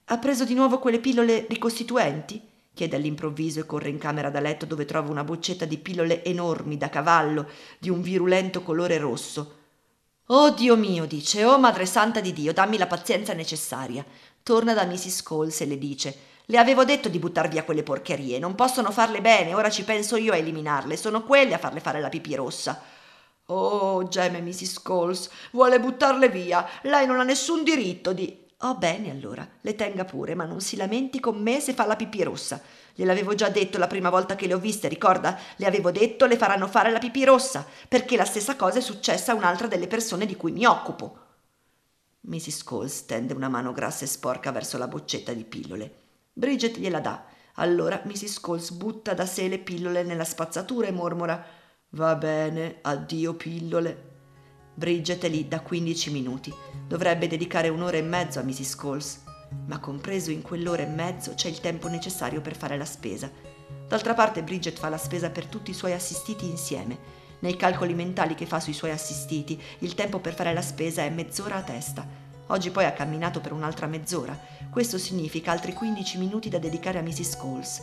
Ha 0.06 0.18
preso 0.18 0.46
di 0.46 0.54
nuovo 0.54 0.80
quelle 0.80 1.02
pillole 1.02 1.48
ricostituenti? 1.50 2.42
chiede 2.74 2.96
all'improvviso 2.96 3.60
e 3.60 3.66
corre 3.66 3.90
in 3.90 3.98
camera 3.98 4.30
da 4.30 4.40
letto 4.40 4.66
dove 4.66 4.86
trova 4.86 5.12
una 5.12 5.26
boccetta 5.26 5.66
di 5.66 5.78
pillole 5.78 6.24
enormi 6.24 6.78
da 6.78 6.88
cavallo 6.88 7.50
di 7.78 7.90
un 7.90 8.02
virulento 8.02 8.64
colore 8.64 8.98
rosso. 8.98 9.64
Oh 10.28 10.50
Dio 10.52 10.76
mio, 10.76 11.06
dice, 11.06 11.46
oh 11.46 11.60
Madre 11.60 11.86
Santa 11.86 12.20
di 12.20 12.34
Dio, 12.34 12.52
dammi 12.52 12.78
la 12.78 12.88
pazienza 12.88 13.34
necessaria. 13.34 14.04
Torna 14.42 14.74
da 14.74 14.86
Mrs. 14.86 15.22
Coles 15.24 15.62
e 15.62 15.66
le 15.66 15.78
dice 15.78 16.18
le 16.48 16.58
avevo 16.60 16.86
detto 16.86 17.10
di 17.10 17.18
buttar 17.18 17.48
via 17.48 17.64
quelle 17.64 17.82
porcherie, 17.82 18.38
non 18.38 18.54
possono 18.54 18.92
farle 18.92 19.20
bene, 19.22 19.56
ora 19.56 19.70
ci 19.70 19.84
penso 19.84 20.16
io 20.16 20.34
a 20.34 20.38
eliminarle, 20.38 20.96
sono 20.96 21.24
quelle 21.24 21.56
a 21.56 21.58
farle 21.58 21.80
fare 21.80 22.00
la 22.00 22.10
pipì 22.10 22.36
rossa. 22.36 22.82
Oh, 23.48 24.08
geme 24.08 24.42
Mrs. 24.42 24.82
Coles, 24.82 25.30
vuole 25.52 25.80
buttarle 25.80 26.30
via, 26.30 26.68
lei 26.84 27.08
non 27.08 27.20
ha 27.20 27.24
nessun 27.24 27.64
diritto 27.64 28.14
di. 28.14 28.45
Oh 28.60 28.76
bene 28.78 29.12
allora, 29.12 29.48
le 29.62 29.76
tenga 29.76 30.06
pure, 30.06 30.34
ma 30.34 30.46
non 30.46 30.62
si 30.62 30.76
lamenti 30.78 31.20
con 31.20 31.42
me 31.42 31.60
se 31.60 31.74
fa 31.74 31.86
la 31.86 31.96
pipì 31.96 32.24
rossa. 32.24 32.62
Gliel'avevo 32.94 33.36
già 33.36 33.50
detto 33.50 33.78
la 33.78 33.88
prima 33.88 34.10
volta 34.10 34.36
che 34.36 34.48
le 34.48 34.54
ho 34.54 34.60
viste, 34.60 34.88
ricorda? 34.88 35.38
Le 35.58 35.66
avevo 35.66 35.92
detto 35.92 36.26
le 36.26 36.38
faranno 36.38 36.68
fare 36.68 36.90
la 36.92 37.00
pipì 37.00 37.26
rossa, 37.26 37.66
perché 37.88 38.16
la 38.16 38.26
stessa 38.26 38.56
cosa 38.56 38.80
è 38.80 38.82
successa 38.82 39.32
a 39.34 39.36
un'altra 39.36 39.68
delle 39.68 39.88
persone 39.88 40.26
di 40.26 40.36
cui 40.36 40.52
mi 40.52 40.66
occupo. 40.66 41.20
Mrs. 42.22 42.64
Coles 42.64 43.06
tende 43.06 43.34
una 43.34 43.50
mano 43.50 43.72
grassa 43.72 44.06
e 44.06 44.08
sporca 44.08 44.52
verso 44.52 44.78
la 44.78 44.88
boccetta 44.88 45.34
di 45.34 45.44
pillole. 45.44 45.96
Bridget 46.34 46.78
gliela 46.78 47.00
dà. 47.00 47.26
Allora 47.56 48.02
Mrs. 48.06 48.40
Coles 48.40 48.72
butta 48.72 49.14
da 49.14 49.26
sé 49.26 49.48
le 49.48 49.60
pillole 49.60 50.04
nella 50.04 50.24
spazzatura 50.26 50.88
e 50.88 50.92
mormora 50.92 51.46
Va 51.90 52.16
bene, 52.16 52.80
addio 52.82 53.36
pillole. 53.36 54.15
Bridget 54.78 55.24
è 55.24 55.30
lì 55.30 55.48
da 55.48 55.62
15 55.62 56.12
minuti. 56.12 56.54
Dovrebbe 56.86 57.28
dedicare 57.28 57.70
un'ora 57.70 57.96
e 57.96 58.02
mezzo 58.02 58.40
a 58.40 58.44
Mrs. 58.44 58.76
Coles, 58.76 59.24
ma 59.68 59.80
compreso 59.80 60.32
in 60.32 60.42
quell'ora 60.42 60.82
e 60.82 60.88
mezzo 60.88 61.34
c'è 61.34 61.48
il 61.48 61.62
tempo 61.62 61.88
necessario 61.88 62.42
per 62.42 62.58
fare 62.58 62.76
la 62.76 62.84
spesa. 62.84 63.32
D'altra 63.88 64.14
parte 64.14 64.44
Bridget 64.44 64.78
fa 64.78 64.90
la 64.90 64.98
spesa 64.98 65.30
per 65.30 65.46
tutti 65.46 65.72
i 65.72 65.74
suoi 65.74 65.94
assistiti 65.94 66.50
insieme. 66.50 67.24
Nei 67.40 67.56
calcoli 67.56 67.94
mentali 67.94 68.36
che 68.36 68.46
fa 68.46 68.60
sui 68.60 68.74
suoi 68.74 68.92
assistiti, 68.92 69.58
il 69.80 69.96
tempo 69.96 70.20
per 70.20 70.34
fare 70.34 70.54
la 70.54 70.62
spesa 70.62 71.04
è 71.04 71.10
mezz'ora 71.10 71.56
a 71.56 71.62
testa. 71.62 72.06
Oggi 72.48 72.70
poi 72.70 72.84
ha 72.84 72.92
camminato 72.92 73.40
per 73.40 73.54
un'altra 73.54 73.88
mezz'ora. 73.88 74.38
Questo 74.70 74.98
significa 74.98 75.54
altri 75.54 75.72
15 75.72 76.18
minuti 76.18 76.50
da 76.50 76.60
dedicare 76.60 77.00
a 77.00 77.02
Mrs. 77.02 77.38
Coles. 77.38 77.82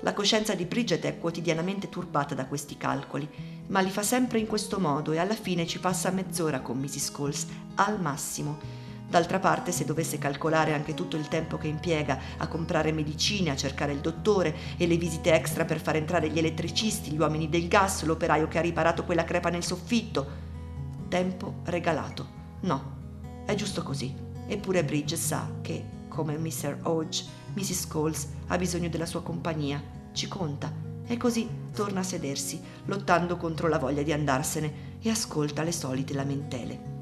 La 0.00 0.14
coscienza 0.14 0.54
di 0.54 0.64
Bridget 0.64 1.04
è 1.04 1.18
quotidianamente 1.18 1.88
turbata 1.88 2.34
da 2.34 2.46
questi 2.46 2.76
calcoli, 2.76 3.28
ma 3.68 3.80
li 3.80 3.90
fa 3.90 4.02
sempre 4.02 4.40
in 4.40 4.46
questo 4.46 4.80
modo 4.80 5.12
e 5.12 5.18
alla 5.18 5.34
fine 5.34 5.66
ci 5.66 5.78
passa 5.78 6.10
mezz'ora 6.10 6.60
con 6.60 6.78
Mrs. 6.78 7.10
Coles, 7.12 7.46
al 7.76 8.00
massimo. 8.00 8.58
D'altra 9.08 9.38
parte, 9.38 9.72
se 9.72 9.84
dovesse 9.84 10.16
calcolare 10.16 10.72
anche 10.72 10.94
tutto 10.94 11.16
il 11.16 11.28
tempo 11.28 11.58
che 11.58 11.68
impiega 11.68 12.18
a 12.38 12.48
comprare 12.48 12.92
medicine, 12.92 13.50
a 13.50 13.56
cercare 13.56 13.92
il 13.92 14.00
dottore 14.00 14.56
e 14.78 14.86
le 14.86 14.96
visite 14.96 15.34
extra 15.34 15.66
per 15.66 15.80
far 15.80 15.96
entrare 15.96 16.30
gli 16.30 16.38
elettricisti, 16.38 17.10
gli 17.10 17.18
uomini 17.18 17.50
del 17.50 17.68
gas, 17.68 18.04
l'operaio 18.04 18.48
che 18.48 18.56
ha 18.56 18.62
riparato 18.62 19.04
quella 19.04 19.24
crepa 19.24 19.50
nel 19.50 19.62
soffitto. 19.62 20.26
Tempo 21.08 21.56
regalato. 21.64 22.26
No, 22.60 23.44
è 23.44 23.54
giusto 23.54 23.82
così. 23.82 24.14
Eppure 24.46 24.82
Bridget 24.82 25.18
sa 25.18 25.46
che, 25.60 25.84
come 26.08 26.38
Mr. 26.38 26.78
Hodge, 26.84 27.24
Mrs. 27.54 27.86
Coles 27.86 28.28
ha 28.48 28.56
bisogno 28.56 28.88
della 28.88 29.06
sua 29.06 29.22
compagnia, 29.22 29.82
ci 30.12 30.28
conta. 30.28 30.72
E 31.06 31.16
così 31.16 31.48
torna 31.74 32.00
a 32.00 32.04
sedersi, 32.04 32.60
lottando 32.86 33.36
contro 33.36 33.68
la 33.68 33.78
voglia 33.78 34.02
di 34.02 34.12
andarsene, 34.12 34.90
e 35.02 35.10
ascolta 35.10 35.62
le 35.62 35.72
solite 35.72 36.14
lamentele. 36.14 37.00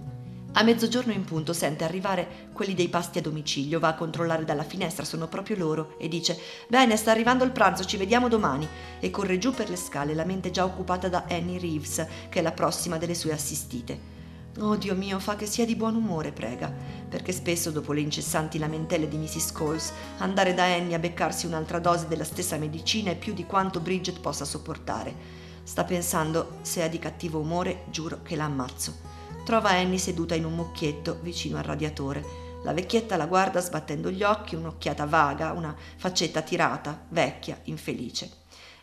A 0.53 0.65
mezzogiorno 0.65 1.13
in 1.13 1.25
punto 1.25 1.53
sente 1.53 1.85
arrivare 1.85 2.49
quelli 2.53 2.75
dei 2.75 2.89
pasti 2.89 3.19
a 3.19 3.23
domicilio, 3.23 3.79
va 3.79 3.89
a 3.89 3.95
controllare 3.95 4.45
dalla 4.45 4.65
finestra, 4.65 5.05
sono 5.05 5.29
proprio 5.29 5.57
loro, 5.57 5.95
e 5.97 6.09
dice 6.09 6.37
Bene, 6.67 6.97
sta 6.97 7.13
arrivando 7.13 7.45
il 7.45 7.53
pranzo, 7.53 7.85
ci 7.85 7.97
vediamo 7.97 8.29
domani. 8.29 8.67
E 8.99 9.11
corre 9.11 9.39
giù 9.39 9.53
per 9.53 9.71
le 9.71 9.77
scale, 9.77 10.13
la 10.13 10.25
mente 10.25 10.51
già 10.51 10.65
occupata 10.65 11.09
da 11.09 11.27
Annie 11.29 11.61
Reeves, 11.61 12.05
che 12.29 12.41
è 12.41 12.43
la 12.43 12.51
prossima 12.51 12.99
delle 12.99 13.15
sue 13.15 13.33
assistite. 13.33 14.20
Oh 14.61 14.77
Dio 14.77 14.95
mio, 14.95 15.19
fa 15.19 15.37
che 15.37 15.47
sia 15.47 15.65
di 15.65 15.75
buon 15.75 15.97
umore, 15.97 16.33
prega, 16.33 16.73
perché 17.09 17.33
spesso 17.33 17.71
dopo 17.71 17.93
le 17.93 18.01
incessanti 18.01 18.59
lamentele 18.59 19.09
di 19.09 19.17
Mrs. 19.17 19.53
Coles, 19.53 19.93
andare 20.19 20.55
da 20.55 20.65
Annie 20.65 20.95
a 20.95 20.99
beccarsi 20.99 21.47
un'altra 21.47 21.79
dose 21.79 22.09
della 22.09 22.25
stessa 22.25 22.57
medicina 22.57 23.11
è 23.11 23.17
più 23.17 23.33
di 23.33 23.47
quanto 23.47 23.81
Bridget 23.81 24.21
possa 24.21 24.45
sopportare. 24.45 25.39
Sta 25.63 25.85
pensando, 25.85 26.59
se 26.63 26.83
è 26.83 26.89
di 26.89 26.99
cattivo 26.99 27.39
umore, 27.39 27.85
giuro 27.91 28.21
che 28.23 28.37
la 28.37 28.45
ammazzo 28.45 29.19
trova 29.51 29.71
Annie 29.71 29.99
seduta 29.99 30.37
in 30.37 30.45
un 30.45 30.55
mucchietto 30.55 31.19
vicino 31.23 31.57
al 31.59 31.65
radiatore. 31.65 32.25
La 32.63 32.73
vecchietta 32.73 33.17
la 33.17 33.27
guarda 33.27 33.61
sbattendo 33.61 34.09
gli 34.09 34.23
occhi, 34.23 34.55
un'occhiata 34.55 35.07
vaga, 35.07 35.51
una 35.51 35.75
faccetta 35.97 36.43
tirata, 36.43 37.07
vecchia, 37.09 37.59
infelice. 37.65 38.31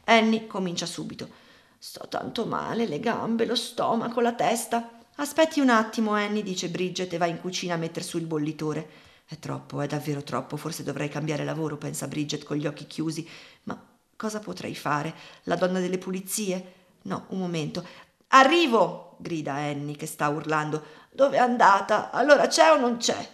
Annie 0.03 0.45
comincia 0.45 0.85
subito. 0.85 1.29
Sto 1.77 2.07
tanto 2.09 2.45
male, 2.45 2.85
le 2.85 2.99
gambe, 2.99 3.45
lo 3.45 3.55
stomaco, 3.55 4.19
la 4.19 4.33
testa. 4.33 4.96
Aspetti 5.19 5.59
un 5.59 5.69
attimo, 5.69 6.11
Annie, 6.11 6.43
dice 6.43 6.69
Bridget 6.69 7.11
e 7.11 7.17
va 7.17 7.25
in 7.25 7.39
cucina 7.39 7.73
a 7.73 7.77
mettere 7.77 8.05
su 8.05 8.17
il 8.17 8.27
bollitore. 8.27 8.87
È 9.25 9.39
troppo, 9.39 9.81
è 9.81 9.87
davvero 9.87 10.21
troppo, 10.21 10.57
forse 10.57 10.83
dovrei 10.83 11.09
cambiare 11.09 11.43
lavoro, 11.43 11.75
pensa 11.75 12.07
Bridget 12.07 12.43
con 12.43 12.55
gli 12.55 12.67
occhi 12.67 12.85
chiusi. 12.85 13.27
Ma 13.63 13.83
cosa 14.15 14.39
potrei 14.39 14.75
fare? 14.75 15.13
La 15.43 15.55
donna 15.55 15.79
delle 15.79 15.97
pulizie? 15.97 16.73
No, 17.03 17.25
un 17.29 17.39
momento. 17.39 17.83
Arrivo! 18.27 19.15
grida 19.17 19.53
Annie 19.55 19.95
che 19.95 20.05
sta 20.05 20.27
urlando. 20.29 20.83
Dove 21.11 21.37
è 21.37 21.39
andata? 21.39 22.11
Allora 22.11 22.45
c'è 22.45 22.69
o 22.69 22.77
non 22.77 22.97
c'è? 22.97 23.27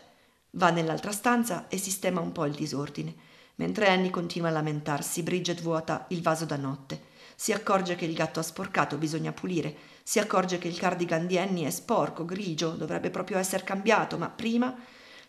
Va 0.52 0.70
nell'altra 0.70 1.12
stanza 1.12 1.68
e 1.68 1.78
sistema 1.78 2.22
un 2.22 2.32
po' 2.32 2.46
il 2.46 2.54
disordine. 2.54 3.14
Mentre 3.56 3.90
Annie 3.90 4.10
continua 4.10 4.48
a 4.48 4.52
lamentarsi, 4.54 5.22
Bridget 5.22 5.62
vuota 5.62 6.06
il 6.10 6.22
vaso 6.22 6.46
da 6.46 6.56
notte. 6.56 7.12
Si 7.36 7.52
accorge 7.52 7.96
che 7.96 8.06
il 8.06 8.14
gatto 8.14 8.40
ha 8.40 8.44
sporcato, 8.44 8.98
bisogna 8.98 9.34
pulire. 9.34 9.76
Si 10.04 10.20
accorge 10.20 10.58
che 10.58 10.68
il 10.68 10.78
cardigan 10.78 11.26
di 11.26 11.38
Annie 11.38 11.68
è 11.68 11.72
sporco, 11.72 12.26
grigio, 12.26 12.72
dovrebbe 12.72 13.10
proprio 13.10 13.38
essere 13.38 13.64
cambiato, 13.64 14.18
ma 14.18 14.30
prima 14.30 14.76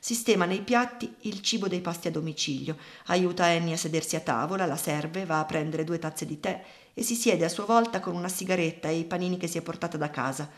sistema 0.00 0.44
nei 0.44 0.60
piatti 0.60 1.14
il 1.20 1.40
cibo 1.40 1.66
dei 1.66 1.80
pasti 1.80 2.08
a 2.08 2.10
domicilio, 2.10 2.76
aiuta 3.06 3.44
Annie 3.44 3.72
a 3.72 3.78
sedersi 3.78 4.16
a 4.16 4.20
tavola, 4.20 4.66
la 4.66 4.76
serve, 4.76 5.24
va 5.24 5.38
a 5.38 5.46
prendere 5.46 5.82
due 5.82 5.98
tazze 5.98 6.26
di 6.26 6.40
tè 6.40 6.62
e 6.92 7.02
si 7.02 7.14
siede 7.14 7.46
a 7.46 7.48
sua 7.48 7.64
volta 7.64 8.00
con 8.00 8.14
una 8.14 8.28
sigaretta 8.28 8.88
e 8.88 8.98
i 8.98 9.04
panini 9.04 9.38
che 9.38 9.46
si 9.46 9.56
è 9.56 9.62
portata 9.62 9.96
da 9.96 10.10
casa. 10.10 10.50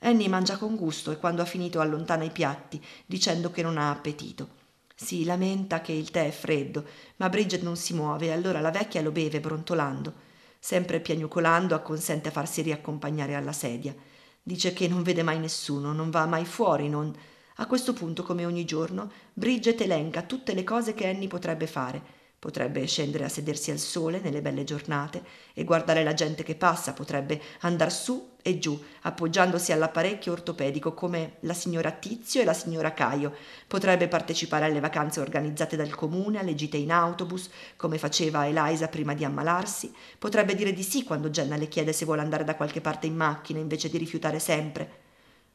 Annie 0.00 0.28
mangia 0.28 0.56
con 0.56 0.74
gusto 0.74 1.12
e 1.12 1.18
quando 1.18 1.40
ha 1.40 1.44
finito 1.44 1.78
allontana 1.78 2.24
i 2.24 2.30
piatti, 2.30 2.84
dicendo 3.06 3.52
che 3.52 3.62
non 3.62 3.78
ha 3.78 3.90
appetito. 3.90 4.48
Si 4.92 5.24
lamenta 5.24 5.80
che 5.80 5.92
il 5.92 6.10
tè 6.10 6.26
è 6.26 6.32
freddo, 6.32 6.84
ma 7.16 7.28
Bridget 7.28 7.62
non 7.62 7.76
si 7.76 7.94
muove 7.94 8.26
e 8.26 8.32
allora 8.32 8.60
la 8.60 8.72
vecchia 8.72 9.02
lo 9.02 9.12
beve 9.12 9.38
brontolando. 9.38 10.28
Sempre 10.60 11.00
piagnucolando 11.00 11.74
acconsente 11.74 12.28
a 12.28 12.32
farsi 12.32 12.62
riaccompagnare 12.62 13.34
alla 13.34 13.52
sedia. 13.52 13.92
Dice 14.40 14.72
che 14.72 14.86
non 14.86 15.02
vede 15.02 15.24
mai 15.24 15.40
nessuno, 15.40 15.92
non 15.92 16.10
va 16.10 16.26
mai 16.26 16.44
fuori, 16.44 16.88
non 16.88 17.12
a 17.60 17.66
questo 17.66 17.92
punto, 17.92 18.22
come 18.22 18.46
ogni 18.46 18.64
giorno, 18.64 19.10
Bridget 19.34 19.82
elenca 19.82 20.22
tutte 20.22 20.54
le 20.54 20.64
cose 20.64 20.94
che 20.94 21.06
Annie 21.06 21.28
potrebbe 21.28 21.66
fare. 21.66 22.02
Potrebbe 22.40 22.86
scendere 22.86 23.24
a 23.24 23.28
sedersi 23.28 23.70
al 23.70 23.76
sole 23.78 24.18
nelle 24.18 24.40
belle 24.40 24.64
giornate 24.64 25.22
e 25.52 25.62
guardare 25.62 26.02
la 26.02 26.14
gente 26.14 26.42
che 26.42 26.54
passa, 26.54 26.94
potrebbe 26.94 27.38
andare 27.60 27.90
su 27.90 28.30
e 28.40 28.58
giù, 28.58 28.82
appoggiandosi 29.02 29.72
all'apparecchio 29.72 30.32
ortopedico 30.32 30.94
come 30.94 31.36
la 31.40 31.52
signora 31.52 31.90
Tizio 31.90 32.40
e 32.40 32.44
la 32.44 32.54
signora 32.54 32.94
Caio. 32.94 33.34
Potrebbe 33.66 34.08
partecipare 34.08 34.64
alle 34.64 34.80
vacanze 34.80 35.20
organizzate 35.20 35.76
dal 35.76 35.94
comune, 35.94 36.38
alle 36.38 36.54
gite 36.54 36.78
in 36.78 36.92
autobus, 36.92 37.50
come 37.76 37.98
faceva 37.98 38.46
Eliza 38.46 38.88
prima 38.88 39.12
di 39.12 39.26
ammalarsi. 39.26 39.92
Potrebbe 40.18 40.54
dire 40.54 40.72
di 40.72 40.82
sì 40.82 41.04
quando 41.04 41.28
Jenna 41.28 41.56
le 41.56 41.68
chiede 41.68 41.92
se 41.92 42.06
vuole 42.06 42.22
andare 42.22 42.44
da 42.44 42.56
qualche 42.56 42.80
parte 42.80 43.06
in 43.06 43.16
macchina 43.16 43.58
invece 43.58 43.90
di 43.90 43.98
rifiutare 43.98 44.38
sempre. 44.38 44.90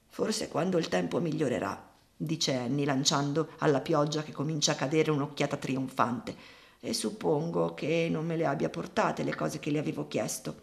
Forse 0.06 0.50
quando 0.50 0.78
il 0.78 0.88
tempo 0.88 1.20
migliorerà 1.20 1.94
dice 2.16 2.54
Annie 2.54 2.86
lanciando 2.86 3.50
alla 3.58 3.82
pioggia 3.82 4.22
che 4.22 4.32
comincia 4.32 4.74
a 4.74 4.76
cadere 4.76 5.10
un'occhiata 5.10 5.58
trionfante. 5.58 6.55
E 6.86 6.94
suppongo 6.94 7.74
che 7.74 8.10
non 8.12 8.28
me 8.28 8.36
le 8.36 8.46
abbia 8.46 8.70
portate 8.70 9.24
le 9.24 9.34
cose 9.34 9.58
che 9.58 9.72
le 9.72 9.80
avevo 9.80 10.08
chiesto. 10.08 10.56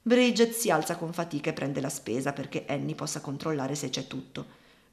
Bridget 0.00 0.52
si 0.52 0.70
alza 0.70 0.94
con 0.94 1.12
fatica 1.12 1.50
e 1.50 1.52
prende 1.52 1.80
la 1.80 1.88
spesa 1.88 2.32
perché 2.32 2.64
Annie 2.68 2.94
possa 2.94 3.20
controllare 3.20 3.74
se 3.74 3.90
c'è 3.90 4.06
tutto. 4.06 4.46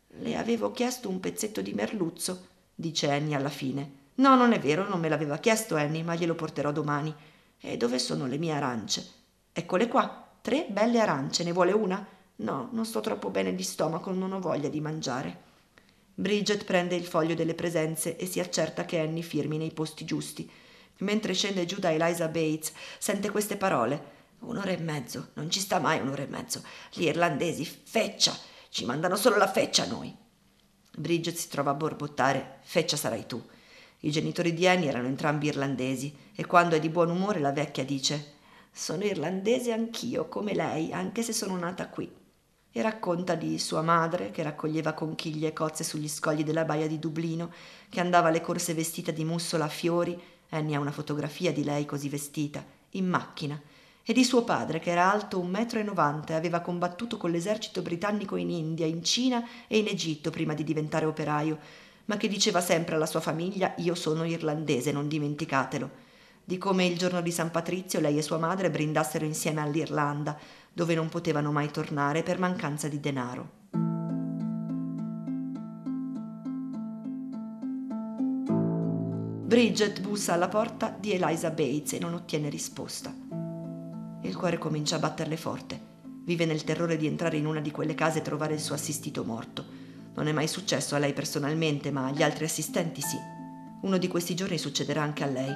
Le 0.07 0.35
avevo 0.35 0.71
chiesto 0.71 1.07
un 1.07 1.19
pezzetto 1.19 1.61
di 1.61 1.73
merluzzo, 1.73 2.47
dice 2.73 3.11
Annie 3.11 3.35
alla 3.35 3.49
fine. 3.49 3.91
No, 4.15 4.35
non 4.35 4.53
è 4.53 4.59
vero, 4.59 4.89
non 4.89 4.99
me 4.99 5.07
l'aveva 5.07 5.37
chiesto 5.37 5.75
Annie, 5.75 6.01
ma 6.01 6.15
glielo 6.15 6.33
porterò 6.33 6.71
domani. 6.71 7.13
E 7.59 7.77
dove 7.77 7.99
sono 7.99 8.25
le 8.25 8.39
mie 8.39 8.53
arance? 8.53 9.07
Eccole 9.53 9.87
qua, 9.87 10.29
tre 10.41 10.65
belle 10.67 10.99
arance, 10.99 11.43
ne 11.43 11.51
vuole 11.51 11.73
una? 11.73 12.03
No, 12.37 12.69
non 12.71 12.85
sto 12.85 13.01
troppo 13.01 13.29
bene 13.29 13.53
di 13.53 13.61
stomaco, 13.61 14.11
non 14.11 14.33
ho 14.33 14.39
voglia 14.39 14.69
di 14.69 14.81
mangiare. 14.81 15.43
Bridget 16.17 16.63
prende 16.63 16.95
il 16.95 17.03
foglio 17.03 17.35
delle 17.35 17.55
presenze 17.55 18.15
e 18.15 18.25
si 18.25 18.39
accerta 18.39 18.85
che 18.85 18.99
Annie 18.99 19.21
firmi 19.21 19.57
nei 19.57 19.73
posti 19.73 20.05
giusti. 20.05 20.49
Mentre 20.99 21.33
scende 21.33 21.65
giù 21.65 21.77
da 21.77 21.91
Eliza 21.91 22.29
Bates, 22.29 22.71
sente 22.99 23.29
queste 23.29 23.57
parole. 23.57 24.13
Un'ora 24.39 24.71
e 24.71 24.77
mezzo, 24.77 25.31
non 25.33 25.49
ci 25.49 25.59
sta 25.59 25.77
mai 25.79 25.99
un'ora 25.99 26.23
e 26.23 26.27
mezzo. 26.27 26.63
Gli 26.93 27.03
irlandesi, 27.03 27.65
feccia, 27.65 28.33
ci 28.69 28.85
mandano 28.85 29.17
solo 29.17 29.35
la 29.35 29.51
feccia 29.51 29.83
a 29.83 29.87
noi. 29.87 30.15
Bridget 30.97 31.35
si 31.35 31.49
trova 31.49 31.71
a 31.71 31.75
borbottare, 31.75 32.59
feccia 32.63 32.95
sarai 32.95 33.25
tu. 33.25 33.43
I 33.99 34.09
genitori 34.09 34.53
di 34.53 34.65
Annie 34.69 34.87
erano 34.87 35.07
entrambi 35.07 35.47
irlandesi 35.47 36.15
e 36.33 36.45
quando 36.45 36.77
è 36.77 36.79
di 36.79 36.87
buon 36.87 37.09
umore 37.09 37.39
la 37.39 37.51
vecchia 37.51 37.83
dice 37.83 38.35
Sono 38.71 39.03
irlandese 39.03 39.73
anch'io, 39.73 40.29
come 40.29 40.53
lei, 40.53 40.93
anche 40.93 41.23
se 41.23 41.33
sono 41.33 41.57
nata 41.57 41.89
qui 41.89 42.23
e 42.77 42.81
racconta 42.81 43.35
di 43.35 43.57
sua 43.57 43.81
madre 43.81 44.31
che 44.31 44.43
raccoglieva 44.43 44.91
conchiglie 44.91 45.47
e 45.47 45.53
cozze 45.53 45.85
sugli 45.85 46.09
scogli 46.09 46.43
della 46.43 46.65
baia 46.65 46.89
di 46.89 46.99
Dublino, 46.99 47.49
che 47.87 48.01
andava 48.01 48.27
alle 48.27 48.41
corse 48.41 48.73
vestita 48.73 49.11
di 49.11 49.23
mussola 49.23 49.63
a 49.63 49.69
fiori, 49.69 50.21
Annie 50.49 50.75
ha 50.75 50.81
una 50.81 50.91
fotografia 50.91 51.53
di 51.53 51.63
lei 51.63 51.85
così 51.85 52.09
vestita, 52.09 52.61
in 52.91 53.07
macchina, 53.07 53.57
e 54.03 54.11
di 54.11 54.25
suo 54.25 54.43
padre 54.43 54.79
che 54.79 54.91
era 54.91 55.09
alto 55.09 55.39
un 55.39 55.51
metro 55.51 55.79
e 55.79 55.83
novanta 55.83 56.33
e 56.33 56.35
aveva 56.35 56.59
combattuto 56.59 57.15
con 57.15 57.31
l'esercito 57.31 57.81
britannico 57.81 58.35
in 58.35 58.49
India, 58.49 58.85
in 58.85 59.05
Cina 59.05 59.47
e 59.67 59.77
in 59.77 59.87
Egitto 59.87 60.29
prima 60.29 60.53
di 60.53 60.65
diventare 60.65 61.05
operaio, 61.05 61.57
ma 62.07 62.17
che 62.17 62.27
diceva 62.27 62.59
sempre 62.59 62.95
alla 62.95 63.05
sua 63.05 63.21
famiglia 63.21 63.73
io 63.77 63.95
sono 63.95 64.25
irlandese, 64.25 64.91
non 64.91 65.07
dimenticatelo 65.07 66.03
di 66.47 66.59
come 66.59 66.85
il 66.85 66.95
giorno 66.95 67.21
di 67.21 67.31
San 67.31 67.49
Patrizio 67.49 67.99
lei 67.99 68.19
e 68.19 68.21
sua 68.21 68.37
madre 68.37 68.69
brindassero 68.69 69.25
insieme 69.25 69.61
all'Irlanda, 69.61 70.37
dove 70.75 70.93
non 70.93 71.07
potevano 71.07 71.53
mai 71.53 71.71
tornare 71.71 72.21
per 72.21 72.37
mancanza 72.37 72.89
di 72.89 72.99
denaro. 72.99 73.63
Bridget 79.45 80.01
bussa 80.01 80.33
alla 80.33 80.49
porta 80.49 80.93
di 80.99 81.13
Eliza 81.13 81.49
Bates 81.51 81.93
e 81.93 81.99
non 81.99 82.13
ottiene 82.13 82.49
risposta. 82.49 83.13
Il 84.23 84.35
cuore 84.35 84.57
comincia 84.57 84.97
a 84.97 84.99
batterle 84.99 85.37
forte. 85.37 85.79
Vive 86.25 86.45
nel 86.45 86.65
terrore 86.65 86.97
di 86.97 87.07
entrare 87.07 87.37
in 87.37 87.45
una 87.45 87.61
di 87.61 87.71
quelle 87.71 87.95
case 87.95 88.19
e 88.19 88.21
trovare 88.21 88.55
il 88.55 88.59
suo 88.59 88.75
assistito 88.75 89.23
morto. 89.23 89.63
Non 90.13 90.27
è 90.27 90.33
mai 90.33 90.49
successo 90.49 90.95
a 90.95 90.97
lei 90.97 91.13
personalmente, 91.13 91.89
ma 91.89 92.07
agli 92.07 92.21
altri 92.21 92.43
assistenti 92.43 92.99
sì. 92.99 93.17
Uno 93.83 93.97
di 93.97 94.09
questi 94.09 94.35
giorni 94.35 94.57
succederà 94.57 95.01
anche 95.01 95.23
a 95.23 95.27
lei 95.27 95.55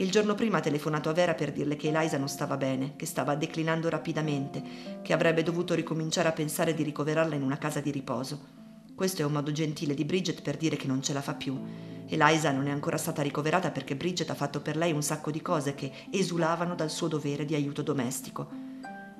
il 0.00 0.10
giorno 0.10 0.34
prima 0.34 0.58
ha 0.58 0.62
telefonato 0.62 1.10
a 1.10 1.12
Vera 1.12 1.34
per 1.34 1.52
dirle 1.52 1.76
che 1.76 1.88
Eliza 1.88 2.16
non 2.16 2.28
stava 2.28 2.56
bene, 2.56 2.96
che 2.96 3.04
stava 3.04 3.34
declinando 3.34 3.90
rapidamente, 3.90 4.62
che 5.02 5.12
avrebbe 5.12 5.42
dovuto 5.42 5.74
ricominciare 5.74 6.26
a 6.26 6.32
pensare 6.32 6.72
di 6.72 6.82
ricoverarla 6.82 7.34
in 7.34 7.42
una 7.42 7.58
casa 7.58 7.80
di 7.80 7.90
riposo. 7.90 8.58
Questo 8.94 9.20
è 9.20 9.26
un 9.26 9.32
modo 9.32 9.52
gentile 9.52 9.92
di 9.92 10.06
Bridget 10.06 10.40
per 10.40 10.56
dire 10.56 10.76
che 10.76 10.86
non 10.86 11.02
ce 11.02 11.12
la 11.12 11.20
fa 11.20 11.34
più. 11.34 11.58
Eliza 12.06 12.50
non 12.50 12.66
è 12.66 12.70
ancora 12.70 12.96
stata 12.96 13.20
ricoverata 13.20 13.70
perché 13.70 13.94
Bridget 13.94 14.30
ha 14.30 14.34
fatto 14.34 14.62
per 14.62 14.78
lei 14.78 14.92
un 14.92 15.02
sacco 15.02 15.30
di 15.30 15.42
cose 15.42 15.74
che 15.74 15.92
esulavano 16.10 16.74
dal 16.74 16.90
suo 16.90 17.06
dovere 17.06 17.44
di 17.44 17.54
aiuto 17.54 17.82
domestico. 17.82 18.48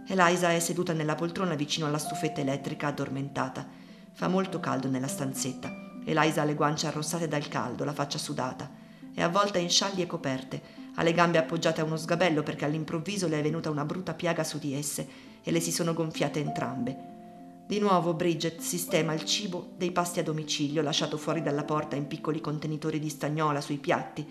Eliza 0.07 0.51
è 0.51 0.61
seduta 0.61 0.95
nella 0.95 1.15
poltrona 1.15 1.57
vicino 1.57 1.87
alla 1.87 1.99
stufetta 1.99 2.41
elettrica 2.41 2.87
addormentata. 2.87 3.69
Fa 4.13 4.29
molto 4.29 4.61
caldo 4.61 4.89
nella 4.89 5.09
stanzetta. 5.09 5.71
Eliza 6.07 6.41
ha 6.41 6.45
le 6.45 6.55
guance 6.55 6.87
arrossate 6.87 7.29
dal 7.29 7.49
caldo, 7.49 7.85
la 7.85 7.93
faccia 7.93 8.17
sudata. 8.17 8.80
È 9.15 9.23
avvolta 9.23 9.59
in 9.59 9.71
scialli 9.71 10.03
e 10.03 10.07
coperte, 10.07 10.63
ha 10.95 11.03
le 11.03 11.13
gambe 11.13 11.39
appoggiate 11.39 11.81
a 11.81 11.85
uno 11.85 11.97
sgabello 11.97 12.43
perché 12.43 12.65
all'improvviso 12.65 13.29
le 13.29 13.39
è 13.39 13.43
venuta 13.43 13.71
una 13.71 13.85
brutta 13.85 14.15
piaga 14.15 14.45
su 14.45 14.59
di 14.59 14.75
esse 14.75 15.07
e 15.43 15.51
le 15.51 15.61
si 15.61 15.73
sono 15.73 15.95
gonfiate 15.95 16.41
entrambe. 16.41 17.09
Di 17.67 17.79
nuovo 17.79 18.15
Bridget 18.15 18.61
sistema 18.61 19.13
il 19.13 19.25
cibo 19.25 19.71
dei 19.77 19.93
pasti 19.93 20.19
a 20.19 20.25
domicilio 20.25 20.83
lasciato 20.83 21.17
fuori 21.17 21.41
dalla 21.41 21.63
porta 21.63 21.95
in 21.95 22.09
piccoli 22.09 22.41
contenitori 22.41 22.99
di 22.99 23.09
stagnola 23.09 23.61
sui 23.61 23.79
piatti. 23.79 24.27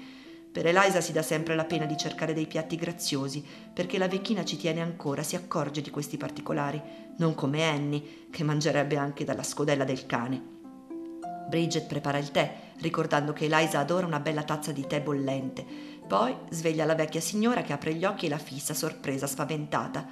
Per 0.52 0.66
Eliza 0.68 1.00
si 1.00 1.14
dà 1.14 1.22
sempre 1.22 1.56
la 1.56 1.64
pena 1.64 1.86
di 1.86 1.96
cercare 1.96 2.34
dei 2.34 2.48
piatti 2.48 2.76
graziosi, 2.76 3.42
perché 3.72 3.98
la 3.98 4.08
vecchina 4.08 4.44
ci 4.44 4.58
tiene 4.58 4.82
ancora, 4.82 5.24
si 5.24 5.36
accorge 5.36 5.82
di 5.82 5.90
questi 5.90 6.18
particolari, 6.18 6.82
non 7.18 7.34
come 7.34 7.64
Annie, 7.64 8.28
che 8.30 8.44
mangerebbe 8.44 8.98
anche 8.98 9.24
dalla 9.24 9.44
scodella 9.44 9.86
del 9.86 10.06
cane. 10.06 10.58
Bridget 11.48 11.88
prepara 11.88 12.18
il 12.18 12.32
tè, 12.32 12.69
ricordando 12.80 13.34
che 13.34 13.46
Eliza 13.46 13.80
adora 13.80 14.06
una 14.06 14.20
bella 14.20 14.44
tazza 14.44 14.72
di 14.72 14.86
tè 14.88 15.02
bollente. 15.02 15.66
Poi 16.08 16.36
sveglia 16.50 16.86
la 16.86 16.96
vecchia 16.96 17.22
signora 17.22 17.62
che 17.62 17.74
apre 17.74 17.94
gli 17.94 18.06
occhi 18.06 18.26
e 18.26 18.30
la 18.30 18.38
fissa, 18.38 18.74
sorpresa, 18.74 19.28
spaventata. 19.28 20.08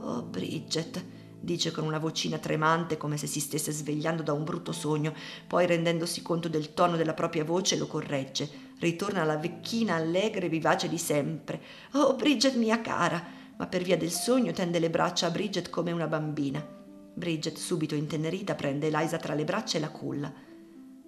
Oh, 0.00 0.22
Bridget, 0.22 1.04
dice 1.40 1.70
con 1.70 1.84
una 1.84 1.98
vocina 1.98 2.38
tremante 2.38 2.96
come 2.96 3.16
se 3.16 3.26
si 3.26 3.40
stesse 3.40 3.72
svegliando 3.72 4.22
da 4.22 4.32
un 4.32 4.44
brutto 4.44 4.72
sogno, 4.72 5.12
poi 5.46 5.66
rendendosi 5.66 6.22
conto 6.22 6.48
del 6.48 6.72
tono 6.72 6.96
della 6.96 7.14
propria 7.14 7.44
voce 7.44 7.76
lo 7.76 7.86
corregge. 7.86 8.66
Ritorna 8.78 9.22
alla 9.22 9.36
vecchina 9.36 9.96
allegra 9.96 10.46
e 10.46 10.48
vivace 10.48 10.88
di 10.88 10.98
sempre. 10.98 11.60
Oh, 11.92 12.14
Bridget 12.14 12.54
mia 12.54 12.80
cara! 12.80 13.36
Ma 13.58 13.66
per 13.66 13.82
via 13.82 13.96
del 13.96 14.12
sogno 14.12 14.52
tende 14.52 14.78
le 14.78 14.88
braccia 14.88 15.26
a 15.26 15.30
Bridget 15.30 15.68
come 15.68 15.90
una 15.90 16.06
bambina. 16.06 16.64
Bridget, 17.12 17.56
subito 17.56 17.96
intenerita, 17.96 18.54
prende 18.54 18.86
Eliza 18.86 19.16
tra 19.16 19.34
le 19.34 19.44
braccia 19.44 19.78
e 19.78 19.80
la 19.80 19.90
culla. 19.90 20.32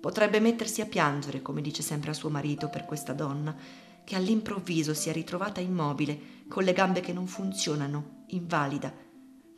Potrebbe 0.01 0.41
mettersi 0.41 0.81
a 0.81 0.87
piangere, 0.87 1.43
come 1.43 1.61
dice 1.61 1.83
sempre 1.83 2.13
a 2.13 2.15
suo 2.15 2.31
marito, 2.31 2.71
per 2.71 2.87
questa 2.87 3.13
donna, 3.13 3.55
che 4.03 4.17
all'improvviso 4.17 4.95
si 4.95 5.11
è 5.11 5.13
ritrovata 5.13 5.61
immobile, 5.61 6.19
con 6.49 6.65
le 6.65 6.73
gambe 6.73 7.01
che 7.01 7.13
non 7.13 7.27
funzionano, 7.27 8.25
invalida. 8.29 8.91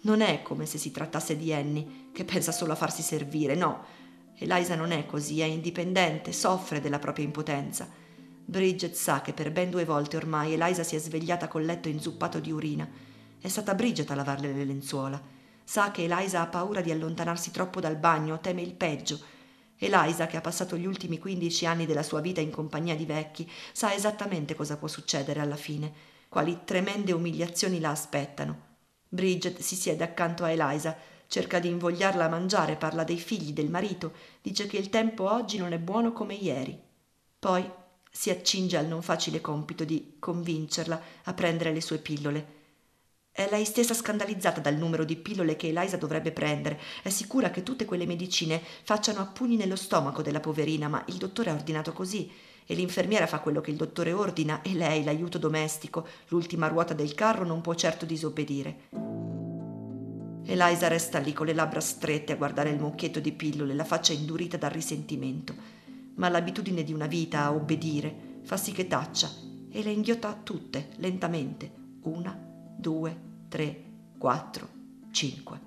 Non 0.03 0.21
è 0.21 0.43
come 0.43 0.67
se 0.67 0.79
si 0.79 0.91
trattasse 0.91 1.37
di 1.37 1.53
Annie, 1.53 2.09
che 2.11 2.25
pensa 2.25 2.51
solo 2.51 2.73
a 2.73 2.77
farsi 2.77 3.03
servire, 3.03 3.55
no. 3.55 3.85
Eliza 4.35 4.75
non 4.75 4.91
è 4.91 5.07
così, 5.07 5.41
è 5.41 5.45
indipendente, 5.45 6.33
soffre 6.33 6.81
della 6.81 6.99
propria 6.99 7.25
impotenza. 7.25 7.89
Bridget 8.45 8.95
sa 8.95 9.21
che 9.21 9.33
per 9.33 9.53
ben 9.53 9.71
due 9.71 9.85
volte 9.85 10.17
ormai 10.17 10.55
Eliza 10.55 10.83
si 10.83 10.97
è 10.97 10.99
svegliata 10.99 11.47
col 11.47 11.65
letto 11.65 11.89
inzuppato 11.89 12.41
di 12.41 12.51
urina. 12.51 12.89
È 13.41 13.47
stata 13.47 13.77
Bridget 13.77 14.11
a 14.11 14.17
lavarle 14.17 14.53
le 14.53 14.65
lenzuola. 14.65 15.23
Sa 15.63 15.93
che 15.93 16.03
Eliza 16.03 16.41
ha 16.41 16.47
paura 16.49 16.81
di 16.81 16.91
allontanarsi 16.91 17.53
troppo 17.53 17.79
dal 17.79 17.97
bagno, 17.97 18.41
teme 18.41 18.63
il 18.63 18.75
peggio 18.75 19.41
Eliza, 19.87 20.27
che 20.27 20.37
ha 20.37 20.41
passato 20.41 20.77
gli 20.77 20.87
ultimi 20.87 21.19
15 21.19 21.67
anni 21.67 21.87
della 21.87 22.03
sua 22.03 22.21
vita 22.21 22.41
in 22.41 22.51
compagnia 22.51 22.95
di 22.95 23.05
vecchi, 23.05 23.51
sa 23.73 23.93
esattamente 23.93 24.55
cosa 24.55 24.77
può 24.77 24.89
succedere 24.89 25.41
alla 25.41 25.57
fine, 25.57 25.93
quali 26.29 26.61
tremende 26.65 27.13
umiliazioni 27.13 27.81
la 27.81 27.91
aspettano. 27.91 28.71
Bridget 29.09 29.61
si 29.61 29.75
siede 29.75 30.05
accanto 30.05 30.45
a 30.45 30.51
Eliza, 30.51 30.97
cerca 31.27 31.59
di 31.59 31.69
invogliarla 31.69 32.25
a 32.25 32.29
mangiare, 32.29 32.77
parla 32.77 33.05
dei 33.05 33.19
figli, 33.19 33.53
del 33.53 33.71
marito, 33.71 34.13
dice 34.41 34.67
che 34.67 34.77
il 34.77 34.89
tempo 34.89 35.31
oggi 35.31 35.59
non 35.59 35.73
è 35.73 35.79
buono 35.79 36.13
come 36.13 36.35
ieri. 36.35 36.81
Poi 37.39 37.69
si 38.11 38.31
accinge 38.31 38.77
al 38.77 38.87
non 38.87 39.03
facile 39.03 39.41
compito 39.41 39.85
di 39.85 40.17
convincerla 40.19 41.01
a 41.25 41.35
prendere 41.35 41.73
le 41.73 41.81
sue 41.81 41.99
pillole 41.99 42.61
è 43.35 43.49
lei 43.51 43.65
stessa 43.65 43.95
scandalizzata 43.95 44.61
dal 44.61 44.77
numero 44.77 45.05
di 45.05 45.17
pillole 45.17 45.57
che 45.57 45.69
Eliza 45.69 45.97
dovrebbe 45.97 46.33
prendere. 46.33 46.79
È 47.03 47.09
sicura 47.09 47.51
che 47.51 47.63
tutte 47.63 47.87
quelle 47.87 48.05
medicine 48.05 48.61
facciano 48.83 49.21
a 49.21 49.27
pugni 49.27 49.57
nello 49.57 49.75
stomaco 49.75 50.21
della 50.21 50.41
poverina, 50.41 50.87
ma 50.87 51.03
il 51.07 51.15
dottore 51.15 51.49
ha 51.49 51.55
ordinato 51.55 51.95
così. 51.95 52.31
E 52.67 52.75
l'infermiera 52.75 53.27
fa 53.27 53.41
quello 53.41 53.63
che 53.63 53.71
il 53.71 53.77
dottore 53.77 54.13
ordina 54.13 54.61
e 54.61 54.75
lei, 54.75 55.03
l'aiuto 55.03 55.39
domestico, 55.39 56.07
l'ultima 56.29 56.69
ruota 56.69 56.93
del 56.93 57.15
carro, 57.15 57.47
non 57.47 57.63
può 57.63 57.75
certo 57.75 58.05
disobbedire. 58.05 58.91
Eliza 60.45 60.89
resta 60.89 61.19
lì 61.19 61.33
con 61.33 61.47
le 61.47 61.55
labbra 61.55 61.81
strette 61.81 62.33
a 62.33 62.37
guardare 62.37 62.69
il 62.69 62.81
mucchietto 62.81 63.19
di 63.19 63.33
pillole, 63.33 63.75
la 63.75 63.85
faccia 63.85 64.13
indurita 64.13 64.59
dal 64.59 64.71
risentimento. 64.71 65.55
Ma 66.17 66.29
l'abitudine 66.29 66.85
di 66.85 66.93
una 66.93 67.07
vita 67.07 67.45
a 67.45 67.53
obbedire 67.55 68.41
fa 68.43 68.59
sì 68.59 68.73
che 68.73 68.87
taccia 68.87 69.31
e 69.71 69.83
le 69.83 69.91
inghiotta 69.91 70.39
tutte, 70.43 70.91
lentamente, 70.97 71.73
una 72.03 72.51
due, 72.77 73.21
tre, 73.49 73.85
quattro, 74.19 74.69
cinque. 75.11 75.61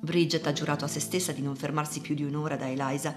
Bridget 0.00 0.46
ha 0.46 0.52
giurato 0.52 0.84
a 0.84 0.88
se 0.88 1.00
stessa 1.00 1.32
di 1.32 1.42
non 1.42 1.56
fermarsi 1.56 2.00
più 2.00 2.14
di 2.14 2.24
un'ora 2.24 2.56
da 2.56 2.68
Eliza, 2.68 3.14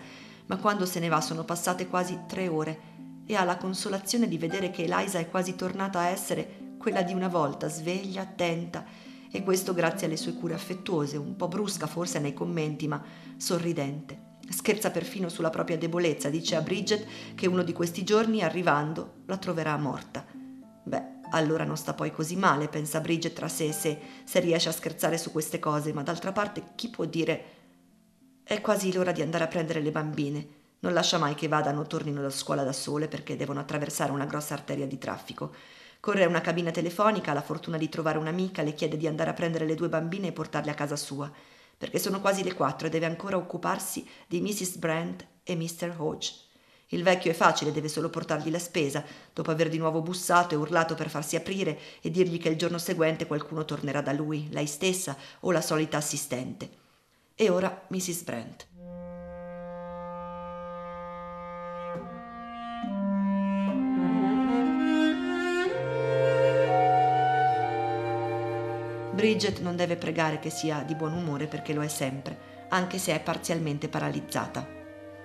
ma 0.47 0.57
quando 0.57 0.85
se 0.85 0.99
ne 0.99 1.07
va 1.07 1.21
sono 1.21 1.43
passate 1.43 1.87
quasi 1.87 2.21
tre 2.27 2.47
ore 2.47 2.79
e 3.25 3.35
ha 3.35 3.43
la 3.43 3.57
consolazione 3.57 4.27
di 4.27 4.37
vedere 4.37 4.71
che 4.71 4.83
Eliza 4.83 5.19
è 5.19 5.29
quasi 5.29 5.55
tornata 5.55 5.99
a 5.99 6.07
essere 6.07 6.75
quella 6.79 7.03
di 7.03 7.13
una 7.13 7.27
volta, 7.27 7.69
sveglia, 7.69 8.21
attenta, 8.21 8.83
e 9.31 9.43
questo 9.43 9.73
grazie 9.75 10.07
alle 10.07 10.17
sue 10.17 10.33
cure 10.33 10.55
affettuose, 10.55 11.17
un 11.17 11.35
po' 11.35 11.47
brusca 11.47 11.85
forse 11.85 12.17
nei 12.19 12.33
commenti, 12.33 12.87
ma 12.87 12.99
sorridente. 13.37 14.27
Scherza 14.49 14.89
perfino 14.89 15.29
sulla 15.29 15.51
propria 15.51 15.77
debolezza, 15.77 16.29
dice 16.29 16.55
a 16.55 16.61
Bridget 16.61 17.05
che 17.35 17.47
uno 17.47 17.61
di 17.61 17.73
questi 17.73 18.03
giorni, 18.03 18.41
arrivando, 18.41 19.17
la 19.25 19.37
troverà 19.37 19.77
morta. 19.77 20.25
Beh, 20.83 21.18
allora 21.31 21.63
non 21.63 21.77
sta 21.77 21.93
poi 21.93 22.11
così 22.11 22.35
male, 22.35 22.67
pensa 22.67 22.99
Bridget 22.99 23.33
tra 23.33 23.47
sé 23.47 23.67
e 23.67 23.73
sé, 23.73 23.99
se 24.23 24.39
riesce 24.39 24.69
a 24.69 24.73
scherzare 24.73 25.17
su 25.17 25.31
queste 25.31 25.59
cose, 25.59 25.93
ma 25.93 26.03
d'altra 26.03 26.31
parte 26.31 26.63
chi 26.75 26.89
può 26.89 27.05
dire 27.05 27.57
è 28.43 28.61
quasi 28.61 28.91
l'ora 28.91 29.11
di 29.11 29.21
andare 29.21 29.43
a 29.43 29.47
prendere 29.47 29.79
le 29.79 29.91
bambine. 29.91 30.47
Non 30.79 30.93
lascia 30.93 31.17
mai 31.17 31.35
che 31.35 31.47
vadano 31.47 31.81
o 31.81 31.87
tornino 31.87 32.21
da 32.21 32.29
scuola 32.29 32.63
da 32.63 32.71
sole 32.71 33.07
perché 33.07 33.35
devono 33.35 33.59
attraversare 33.59 34.11
una 34.11 34.25
grossa 34.25 34.55
arteria 34.55 34.87
di 34.87 34.97
traffico. 34.97 35.53
Corre 35.99 36.23
a 36.23 36.27
una 36.27 36.41
cabina 36.41 36.71
telefonica, 36.71 37.31
ha 37.31 37.35
la 37.35 37.41
fortuna 37.41 37.77
di 37.77 37.89
trovare 37.89 38.17
un'amica, 38.17 38.63
le 38.63 38.73
chiede 38.73 38.97
di 38.97 39.05
andare 39.05 39.29
a 39.29 39.33
prendere 39.33 39.65
le 39.65 39.75
due 39.75 39.89
bambine 39.89 40.27
e 40.27 40.31
portarle 40.31 40.71
a 40.71 40.73
casa 40.73 40.95
sua, 40.95 41.31
perché 41.77 41.99
sono 41.99 42.21
quasi 42.21 42.43
le 42.43 42.53
quattro 42.53 42.87
e 42.87 42.89
deve 42.89 43.05
ancora 43.05 43.37
occuparsi 43.37 44.07
di 44.25 44.41
Mrs. 44.41 44.77
Brand 44.77 45.27
e 45.43 45.55
Mr. 45.55 45.93
Hodge. 45.97 46.48
Il 46.91 47.03
vecchio 47.03 47.29
è 47.29 47.35
facile, 47.35 47.71
deve 47.71 47.87
solo 47.87 48.09
portargli 48.09 48.49
la 48.49 48.57
spesa, 48.57 49.03
dopo 49.31 49.51
aver 49.51 49.69
di 49.69 49.77
nuovo 49.77 50.01
bussato 50.01 50.55
e 50.55 50.57
urlato 50.57 50.95
per 50.95 51.09
farsi 51.09 51.35
aprire 51.35 51.77
e 52.01 52.09
dirgli 52.09 52.39
che 52.39 52.49
il 52.49 52.57
giorno 52.57 52.79
seguente 52.79 53.27
qualcuno 53.27 53.63
tornerà 53.63 54.01
da 54.01 54.11
lui, 54.11 54.47
lei 54.49 54.65
stessa 54.65 55.15
o 55.41 55.51
la 55.51 55.61
solita 55.61 55.97
assistente. 55.97 56.69
E 57.35 57.49
ora 57.49 57.85
Mrs. 57.89 58.23
Brent. 58.23 58.67
Bridget 69.13 69.59
non 69.59 69.75
deve 69.75 69.95
pregare 69.95 70.39
che 70.39 70.49
sia 70.49 70.81
di 70.81 70.95
buon 70.95 71.13
umore 71.13 71.45
perché 71.45 71.73
lo 71.73 71.83
è 71.83 71.87
sempre, 71.87 72.65
anche 72.69 72.97
se 72.97 73.13
è 73.13 73.19
parzialmente 73.19 73.89
paralizzata. 73.89 74.78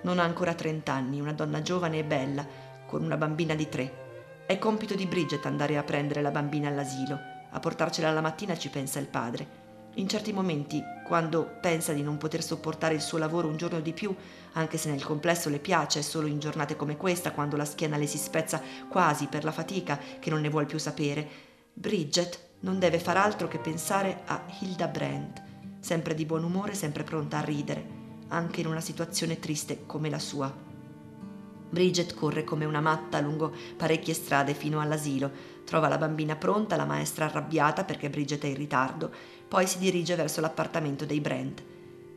Non 0.05 0.19
ha 0.19 0.23
ancora 0.23 0.53
30 0.53 0.93
anni, 0.93 1.19
una 1.19 1.33
donna 1.33 1.63
giovane 1.63 1.99
e 1.99 2.05
bella, 2.05 2.47
con 2.87 3.03
una 3.03 3.17
bambina 3.17 3.55
di 3.55 3.71
tre. 3.71 4.43
È 4.47 4.59
compito 4.59 4.95
di 4.95 5.07
Bridget 5.07 5.47
andare 5.47 5.79
a 5.79 5.83
prendere 5.83 6.21
la 6.21 6.31
bambina 6.31 6.69
all'asilo. 6.69 7.19
A 7.51 7.59
portarcela 7.59 8.13
la 8.13 8.21
mattina 8.21 8.55
ci 8.55 8.69
pensa 8.69 8.99
il 8.99 9.07
padre. 9.07 9.63
In 9.95 10.07
certi 10.07 10.31
momenti, 10.35 10.83
quando 11.07 11.57
pensa 11.59 11.95
di 11.95 12.03
non 12.03 12.19
poter 12.19 12.43
sopportare 12.43 12.93
il 12.93 13.01
suo 13.01 13.17
lavoro 13.17 13.49
un 13.49 13.57
giorno 13.57 13.81
di 13.81 13.95
più, 13.95 14.15
anche 14.53 14.77
se 14.77 14.91
nel 14.91 15.03
complesso 15.03 15.49
le 15.49 15.59
piace, 15.59 16.03
solo 16.03 16.27
in 16.27 16.39
giornate 16.39 16.77
come 16.77 16.99
questa, 16.99 17.33
quando 17.33 17.57
la 17.57 17.65
schiena 17.65 17.97
le 17.97 18.07
si 18.07 18.19
spezza 18.19 18.61
quasi 18.91 19.27
per 19.29 19.43
la 19.43 19.53
fatica, 19.53 19.99
che 20.19 20.29
non 20.29 20.43
ne 20.43 20.51
vuol 20.51 20.67
più 20.67 20.79
sapere, 20.79 21.27
Bridget 21.73 22.39
non 22.61 22.79
deve 22.79 22.99
far 22.99 23.17
altro 23.17 23.49
che 23.49 23.59
pensare 23.59 24.21
a 24.27 24.45
Hilda 24.59 24.89
Brandt, 24.89 25.43
sempre 25.81 26.15
di 26.15 26.27
buon 26.27 26.45
umore, 26.45 26.75
sempre 26.75 27.05
pronta 27.05 27.39
a 27.39 27.43
ridere 27.43 27.94
anche 28.29 28.61
in 28.61 28.67
una 28.67 28.81
situazione 28.81 29.39
triste 29.39 29.85
come 29.87 30.09
la 30.09 30.19
sua. 30.19 30.73
Bridget 31.75 32.15
corre 32.15 32.45
come 32.45 32.65
una 32.65 32.81
matta 32.81 33.21
lungo 33.21 33.53
parecchie 33.77 34.15
strade 34.15 34.55
fino 34.55 34.81
all'asilo, 34.81 35.31
trova 35.65 35.89
la 35.89 35.99
bambina 35.99 36.37
pronta, 36.37 36.77
la 36.77 36.85
maestra 36.85 37.25
arrabbiata 37.25 37.85
perché 37.85 38.09
Bridget 38.09 38.45
è 38.45 38.47
in 38.47 38.55
ritardo, 38.55 39.11
poi 39.49 39.67
si 39.67 39.79
dirige 39.79 40.15
verso 40.15 40.41
l'appartamento 40.41 41.05
dei 41.05 41.21
Brent. 41.21 41.63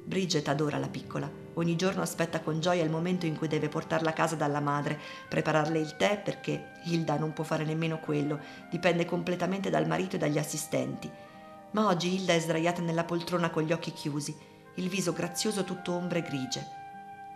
Bridget 0.04 0.48
adora 0.48 0.78
la 0.78 0.88
piccola. 0.88 1.30
Ogni 1.56 1.76
giorno 1.76 2.04
aspetta 2.04 2.40
con 2.42 2.60
gioia 2.60 2.84
il 2.84 2.90
momento 2.90 3.26
in 3.26 3.36
cui 3.36 3.48
deve 3.48 3.68
portarla 3.68 4.12
a 4.12 4.14
casa 4.14 4.36
dalla 4.36 4.60
madre, 4.60 5.00
prepararle 5.28 5.80
il 5.80 5.98
tè 5.98 6.22
perché 6.24 6.74
Hilda 6.86 7.18
non 7.18 7.34
può 7.34 7.44
fare 7.44 7.66
nemmeno 7.66 8.00
quello, 8.00 8.40
dipende 8.70 9.06
completamente 9.06 9.70
dal 9.72 9.88
marito 9.88 10.16
e 10.16 10.20
dagli 10.20 10.38
assistenti. 10.38 11.10
Ma 11.72 11.88
oggi 11.88 12.14
Hilda 12.14 12.34
è 12.34 12.40
sdraiata 12.40 12.82
nella 12.82 13.04
poltrona 13.04 13.50
con 13.50 13.64
gli 13.64 13.74
occhi 13.74 13.92
chiusi 13.92 14.36
il 14.78 14.90
viso 14.90 15.12
grazioso 15.12 15.64
tutto 15.64 15.94
ombre 15.94 16.22
grigie. 16.22 16.76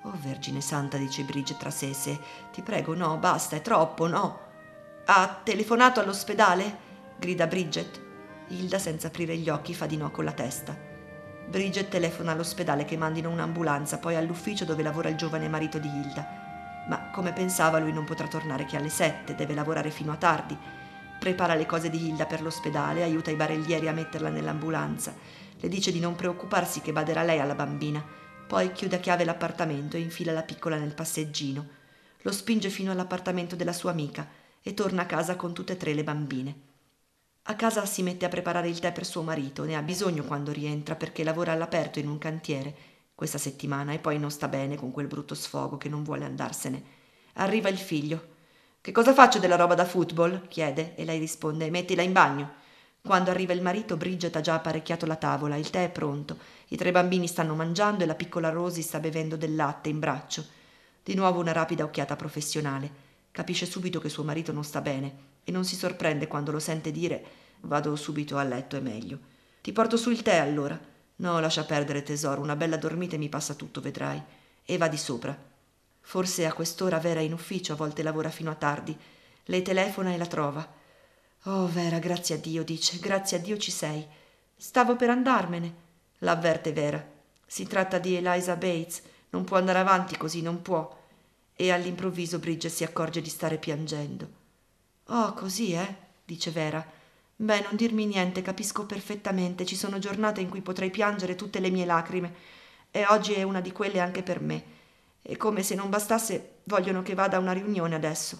Oh 0.04 0.13
Vergine 0.15 0.62
Santa, 0.62 0.97
dice 0.97 1.23
Bridget 1.23 1.58
tra 1.58 1.69
sé 1.69 1.89
e 1.89 1.93
sé, 1.93 2.19
ti 2.51 2.62
prego, 2.62 2.95
no, 2.95 3.17
basta, 3.17 3.56
è 3.56 3.62
troppo, 3.62 4.08
no. 4.08 4.39
Ha 5.06 5.41
telefonato 5.43 5.99
all'ospedale? 5.99 6.89
grida 7.17 7.47
Bridget. 7.47 7.99
Hilda, 8.47 8.77
senza 8.77 9.08
aprire 9.08 9.36
gli 9.38 9.49
occhi, 9.49 9.73
fa 9.73 9.86
di 9.86 9.97
no 9.97 10.12
con 10.12 10.23
la 10.23 10.34
testa. 10.34 10.75
Bridget 11.47 11.89
telefona 11.89 12.32
all'ospedale 12.32 12.86
che 12.86 12.97
mandino 12.97 13.30
un'ambulanza, 13.30 13.97
poi 13.97 14.15
all'ufficio 14.15 14.65
dove 14.65 14.84
lavora 14.84 15.10
il 15.10 15.15
giovane 15.15 15.49
marito 15.49 15.80
di 15.80 15.88
Hilda. 15.88 16.39
Ma 16.88 17.10
come 17.12 17.34
pensava 17.34 17.80
lui 17.80 17.91
non 17.91 18.06
potrà 18.06 18.27
tornare 18.27 18.65
che 18.65 18.77
alle 18.77 18.89
sette, 18.89 19.36
deve 19.36 19.54
lavorare 19.54 19.89
fino 19.89 20.12
a 20.12 20.17
tardi. 20.17 20.58
Prepara 21.19 21.56
le 21.56 21.65
cose 21.65 21.89
di 21.89 22.08
Hilda 22.08 22.25
per 22.25 22.41
l'ospedale, 22.41 23.04
aiuta 23.04 23.32
i 23.32 23.36
barellieri 23.36 23.88
a 23.88 23.93
metterla 23.93 24.30
nell'ambulanza. 24.30 25.13
Le 25.62 25.69
dice 25.69 25.91
di 25.91 26.00
non 26.00 26.15
preoccuparsi 26.15 26.82
che 26.82 26.91
baderà 26.91 27.21
lei 27.21 27.39
alla 27.39 27.54
bambina. 27.54 28.04
Poi 28.47 28.71
chiude 28.71 28.95
a 28.95 29.00
chiave 29.00 29.24
l'appartamento 29.24 29.95
e 29.95 30.00
infila 30.00 30.32
la 30.32 30.41
piccola 30.41 30.76
nel 30.76 30.95
passeggino. 30.95 31.67
Lo 32.24 32.32
spinge 32.32 32.69
fino 32.69 32.91
all'appartamento 32.91 33.56
della 33.56 33.71
sua 33.71 33.91
amica 33.91 34.28
e 34.60 34.74
torna 34.74 35.04
a 35.04 35.06
casa 35.06 35.36
con 35.36 35.54
tutte 35.54 35.74
e 35.74 35.78
tre 35.78 35.93
le 35.93 36.04
bambine. 36.04 36.62
A 37.43 37.56
casa 37.56 37.86
si 37.86 38.02
mette 38.02 38.26
a 38.26 38.30
preparare 38.30 38.69
il 38.69 38.80
tè 38.80 38.91
per 38.91 39.06
suo 39.06 39.21
marito, 39.21 39.63
ne 39.63 39.76
ha 39.76 39.84
bisogno 39.84 40.24
quando 40.24 40.52
rientra 40.52 40.95
perché 40.95 41.24
lavora 41.24 41.52
all'aperto 41.52 42.00
in 42.00 42.08
un 42.08 42.17
cantiere 42.17 42.76
questa 43.13 43.38
settimana 43.38 43.93
e 43.93 44.00
poi 44.00 44.17
non 44.17 44.32
sta 44.32 44.47
bene 44.47 44.78
con 44.78 44.89
quel 44.89 45.06
brutto 45.06 45.36
sfogo 45.36 45.78
che 45.78 45.89
non 45.89 46.04
vuole 46.04 46.26
andarsene. 46.26 46.84
Arriva 47.34 47.69
il 47.69 47.78
figlio. 47.78 48.30
Che 48.82 48.91
cosa 48.91 49.13
faccio 49.13 49.38
della 49.38 49.58
roba 49.58 49.76
da 49.76 49.86
football? 49.86 50.47
chiede 50.47 50.95
e 50.95 51.06
lei 51.06 51.19
risponde 51.19 51.69
mettila 51.69 52.02
in 52.02 52.13
bagno. 52.13 52.61
Quando 53.04 53.32
arriva 53.32 53.54
il 53.54 53.64
marito, 53.64 53.98
Bridget 53.98 54.36
ha 54.36 54.42
già 54.42 54.54
apparecchiato 54.54 55.08
la 55.08 55.16
tavola, 55.16 55.56
il 55.56 55.72
tè 55.72 55.86
è 55.86 55.90
pronto, 55.90 56.38
i 56.68 56.78
tre 56.78 56.92
bambini 56.92 57.28
stanno 57.28 57.56
mangiando 57.56 58.04
e 58.04 58.08
la 58.08 58.16
piccola 58.16 58.50
Rosie 58.50 58.84
sta 58.84 59.00
bevendo 59.00 59.36
del 59.36 59.56
latte 59.56 59.90
in 59.90 60.00
braccio. 60.00 60.46
Di 61.04 61.16
nuovo 61.16 61.40
una 61.40 61.52
rapida 61.52 61.84
occhiata 61.84 62.16
professionale. 62.16 63.10
Capisce 63.32 63.66
subito 63.66 64.00
che 64.00 64.10
suo 64.10 64.24
marito 64.24 64.52
non 64.52 64.64
sta 64.64 64.82
bene 64.82 65.30
e 65.44 65.52
non 65.52 65.66
si 65.66 65.76
sorprende 65.76 66.28
quando 66.28 66.52
lo 66.52 66.60
sente 66.60 66.92
dire 66.92 67.24
vado 67.62 67.96
subito 67.96 68.38
a 68.38 68.44
letto, 68.44 68.76
è 68.76 68.80
meglio. 68.80 69.18
Ti 69.62 69.72
porto 69.72 69.98
su 69.98 70.12
il 70.12 70.22
tè 70.22 70.38
allora. 70.38 70.80
No, 71.18 71.40
lascia 71.40 71.64
perdere 71.64 72.04
tesoro, 72.04 72.42
una 72.42 72.56
bella 72.56 72.78
dormita 72.78 73.16
e 73.16 73.20
mi 73.20 73.30
passa 73.30 73.56
tutto, 73.56 73.82
vedrai. 73.82 74.22
E 74.64 74.78
va 74.78 74.88
di 74.88 74.98
sopra. 74.98 75.36
Forse 76.02 76.46
a 76.46 76.54
quest'ora 76.54 77.00
Vera 77.00 77.20
è 77.20 77.24
in 77.24 77.34
ufficio, 77.34 77.74
a 77.74 77.76
volte 77.76 78.04
lavora 78.04 78.30
fino 78.30 78.52
a 78.52 78.56
tardi. 78.56 78.96
Lei 79.46 79.62
telefona 79.62 80.14
e 80.14 80.18
la 80.18 80.26
trova. 80.26 80.80
Oh 81.45 81.65
Vera, 81.65 81.97
grazie 81.97 82.36
a 82.36 82.38
Dio, 82.38 82.63
dice, 82.63 82.99
grazie 82.99 83.38
a 83.38 83.39
Dio 83.39 83.58
ci 83.58 83.71
sei. 83.71 84.06
Stavo 84.56 84.95
per 84.95 85.10
andarmene, 85.10 85.73
l'avverte 86.19 86.71
Vera. 86.71 87.04
Si 87.47 87.65
tratta 87.65 87.97
di 87.97 88.13
Eliza 88.15 88.56
Bates, 88.56 89.01
non 89.32 89.43
può 89.43 89.58
andare 89.58 89.80
avanti 89.80 90.15
così, 90.17 90.43
non 90.43 90.62
può. 90.62 90.99
E 91.56 91.71
all'improvviso 91.71 92.38
Bridget 92.38 92.71
si 92.71 92.84
accorge 92.84 93.21
di 93.21 93.30
stare 93.30 93.58
piangendo. 93.58 94.30
Oh, 95.08 95.34
così, 95.34 95.73
eh? 95.73 95.95
dice 96.23 96.51
Vera. 96.51 96.86
Beh, 97.38 97.62
non 97.62 97.75
dirmi 97.75 98.06
niente, 98.06 98.43
capisco 98.43 98.86
perfettamente. 98.86 99.65
Ci 99.65 99.75
sono 99.75 99.97
giornate 99.97 100.41
in 100.41 100.49
cui 100.49 100.62
potrei 100.62 100.91
piangere 100.91 101.34
tutte 101.34 101.60
le 101.60 101.71
mie 101.71 101.86
lacrime. 101.86 102.36
E 102.91 103.04
oggi 103.10 103.34
è 103.34 103.41
una 103.41 103.62
di 103.62 103.71
quelle 103.71 103.99
anche 103.99 104.21
per 104.21 104.41
me. 104.41 104.63
E 105.23 105.38
come 105.38 105.63
se 105.63 105.73
non 105.73 105.89
bastasse, 105.89 106.60
vogliono 106.65 107.01
che 107.01 107.15
vada 107.15 107.38
a 107.38 107.39
una 107.39 107.54
riunione 107.54 107.95
adesso. 107.95 108.39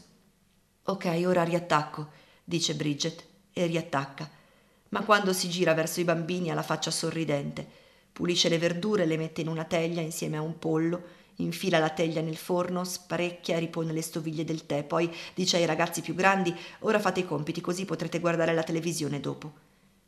Ok, 0.84 1.24
ora 1.26 1.44
riattacco, 1.44 2.10
dice 2.52 2.76
Bridget, 2.76 3.24
e 3.54 3.66
riattacca. 3.66 4.30
Ma 4.90 5.04
quando 5.04 5.32
si 5.32 5.50
gira 5.50 5.74
verso 5.74 6.02
i 6.02 6.04
bambini 6.04 6.52
ha 6.52 6.54
la 6.54 6.62
faccia 6.62 6.92
sorridente. 6.92 7.66
Pulisce 8.12 8.50
le 8.50 8.58
verdure, 8.58 9.06
le 9.06 9.16
mette 9.16 9.40
in 9.40 9.48
una 9.48 9.64
teglia 9.64 10.02
insieme 10.02 10.36
a 10.36 10.42
un 10.42 10.60
pollo 10.60 11.20
infila 11.44 11.80
la 11.80 11.90
teglia 11.90 12.22
nel 12.22 12.38
forno, 12.38 12.84
sparecchia 12.84 13.56
e 13.56 13.60
ripone 13.60 13.94
le 13.94 14.02
stoviglie 14.02 14.44
del 14.44 14.66
tè. 14.66 14.84
Poi 14.84 15.14
dice 15.34 15.58
ai 15.58 15.66
ragazzi 15.66 16.02
più 16.02 16.14
grandi: 16.14 16.56
Ora 16.80 17.00
fate 17.00 17.22
i 17.22 17.26
compiti, 17.26 17.62
così 17.62 17.86
potrete 17.86 18.20
guardare 18.20 18.54
la 18.54 18.64
televisione 18.64 19.20
dopo. 19.20 19.52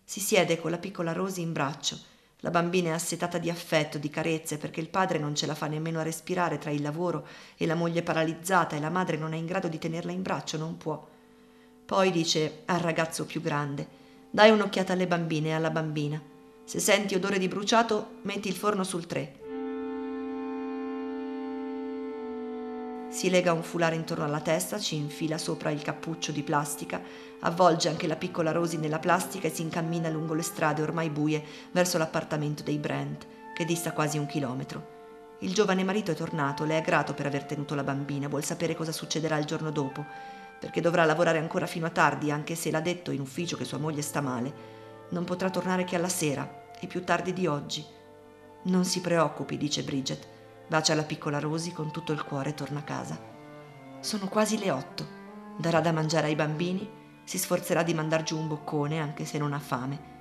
Si 0.04 0.20
siede 0.20 0.60
con 0.60 0.72
la 0.72 0.78
piccola 0.78 1.14
Rosy 1.14 1.42
in 1.42 1.54
braccio. 1.54 2.12
La 2.42 2.50
bambina 2.50 2.90
è 2.90 2.94
assetata 2.94 3.38
di 3.38 3.50
affetto, 3.50 3.98
di 3.98 4.10
carezze, 4.10 4.58
perché 4.58 4.82
il 4.82 4.90
padre 4.90 5.18
non 5.18 5.34
ce 5.34 5.46
la 5.46 5.56
fa 5.56 5.68
nemmeno 5.68 6.00
a 6.00 6.04
respirare 6.04 6.58
tra 6.58 6.72
il 6.72 6.82
lavoro 6.82 7.26
e 7.56 7.66
la 7.66 7.76
moglie 7.76 8.04
paralizzata 8.04 8.76
e 8.76 8.82
la 8.82 8.90
madre 8.90 9.16
non 9.16 9.34
è 9.34 9.38
in 9.38 9.46
grado 9.46 9.70
di 9.70 9.78
tenerla 9.78 10.12
in 10.12 10.22
braccio, 10.22 10.58
non 10.58 10.76
può. 10.76 11.08
Poi 11.94 12.10
dice 12.10 12.64
al 12.66 12.80
ragazzo 12.80 13.24
più 13.24 13.40
grande: 13.40 13.88
Dai 14.32 14.50
un'occhiata 14.50 14.94
alle 14.94 15.06
bambine 15.06 15.50
e 15.50 15.52
alla 15.52 15.70
bambina. 15.70 16.20
Se 16.64 16.80
senti 16.80 17.14
odore 17.14 17.38
di 17.38 17.48
bruciato, 17.48 18.14
metti 18.24 18.48
il 18.48 18.56
forno 18.56 18.84
sul 18.84 19.06
tre. 19.06 19.36
Si 23.10 23.30
lega 23.30 23.54
un 23.54 23.62
fulare 23.62 23.94
intorno 23.94 24.24
alla 24.24 24.40
testa, 24.40 24.80
ci 24.80 24.96
infila 24.96 25.38
sopra 25.38 25.70
il 25.70 25.84
cappuccio 25.84 26.32
di 26.32 26.42
plastica, 26.42 27.00
avvolge 27.42 27.90
anche 27.90 28.08
la 28.08 28.16
piccola 28.16 28.52
Rosy 28.52 28.78
nella 28.78 28.98
plastica 28.98 29.48
e 29.48 29.52
si 29.52 29.62
incammina 29.62 30.10
lungo 30.10 30.34
le 30.34 30.42
strade 30.42 30.82
ormai 30.82 31.12
buie 31.12 31.44
verso 31.74 32.00
l'appartamento 32.00 32.64
dei 32.64 32.80
Brent, 32.80 33.28
che 33.54 33.66
dista 33.66 33.92
quasi 33.92 34.18
un 34.18 34.26
chilometro. 34.26 35.02
Il 35.42 35.54
giovane 35.54 35.84
marito 35.84 36.10
è 36.10 36.16
tornato, 36.16 36.64
le 36.64 36.80
è 36.80 36.82
grato 36.82 37.14
per 37.14 37.28
aver 37.28 37.44
tenuto 37.44 37.76
la 37.76 37.84
bambina, 37.84 38.28
vuol 38.28 38.44
sapere 38.44 38.74
cosa 38.74 38.92
succederà 38.92 39.38
il 39.38 39.46
giorno 39.46 39.70
dopo, 39.70 40.42
perché 40.64 40.80
dovrà 40.80 41.04
lavorare 41.04 41.40
ancora 41.40 41.66
fino 41.66 41.88
a 41.88 41.90
tardi, 41.90 42.32
anche 42.32 42.56
se 42.56 42.72
l'ha 42.72 42.80
detto 42.80 43.12
in 43.12 43.20
ufficio 43.20 43.58
che 43.58 43.66
sua 43.66 43.80
moglie 43.80 44.02
sta 44.02 44.22
male. 44.22 44.54
Non 45.10 45.26
potrà 45.26 45.50
tornare 45.50 45.84
che 45.84 45.98
alla 45.98 46.08
sera 46.08 46.72
e 46.80 46.88
più 46.88 47.04
tardi 47.04 47.34
di 47.34 47.48
oggi. 47.48 47.86
Non 48.64 48.86
si 48.86 49.02
preoccupi, 49.02 49.58
dice 49.58 49.84
Bridget. 49.84 50.26
Bacia 50.70 50.96
la 50.96 51.04
piccola 51.04 51.40
Rosy 51.40 51.74
con 51.74 51.92
tutto 51.92 52.14
il 52.14 52.24
cuore 52.24 52.52
e 52.52 52.54
torna 52.54 52.80
a 52.80 52.84
casa. 52.84 53.20
Sono 54.00 54.30
quasi 54.30 54.58
le 54.58 54.72
otto. 54.72 55.06
Darà 55.58 55.82
da 55.82 55.92
mangiare 55.92 56.28
ai 56.28 56.36
bambini, 56.36 56.90
si 57.26 57.38
sforzerà 57.38 57.84
di 57.84 57.94
mandar 57.94 58.24
giù 58.24 58.38
un 58.38 58.48
boccone 58.48 59.02
anche 59.02 59.26
se 59.26 59.38
non 59.38 59.52
ha 59.52 59.60
fame. 59.60 60.12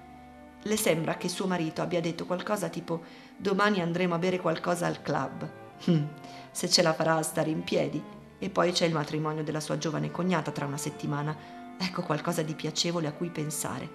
Le 0.65 0.77
sembra 0.77 1.17
che 1.17 1.29
suo 1.29 1.47
marito 1.47 1.83
abbia 1.83 2.01
detto 2.01 2.27
qualcosa 2.27 2.69
tipo 2.69 3.03
domani 3.37 3.81
andremo 3.81 4.17
a 4.17 4.19
bere 4.19 4.41
qualcosa 4.41 4.87
al 4.87 5.03
club. 5.03 5.49
Se 6.51 6.69
ce 6.69 6.83
la 6.83 6.93
farà 6.93 7.15
a 7.15 7.23
stare 7.23 7.51
in 7.51 7.63
piedi. 7.63 8.21
E 8.43 8.51
poi 8.51 8.73
c'è 8.73 8.87
il 8.87 8.93
matrimonio 8.93 9.45
della 9.45 9.61
sua 9.61 9.79
giovane 9.79 10.11
cognata 10.11 10.51
tra 10.51 10.67
una 10.67 10.77
settimana. 10.77 11.37
Ecco 11.79 12.03
qualcosa 12.03 12.43
di 12.43 12.55
piacevole 12.55 13.07
a 13.07 13.13
cui 13.13 13.31
pensare. 13.31 13.89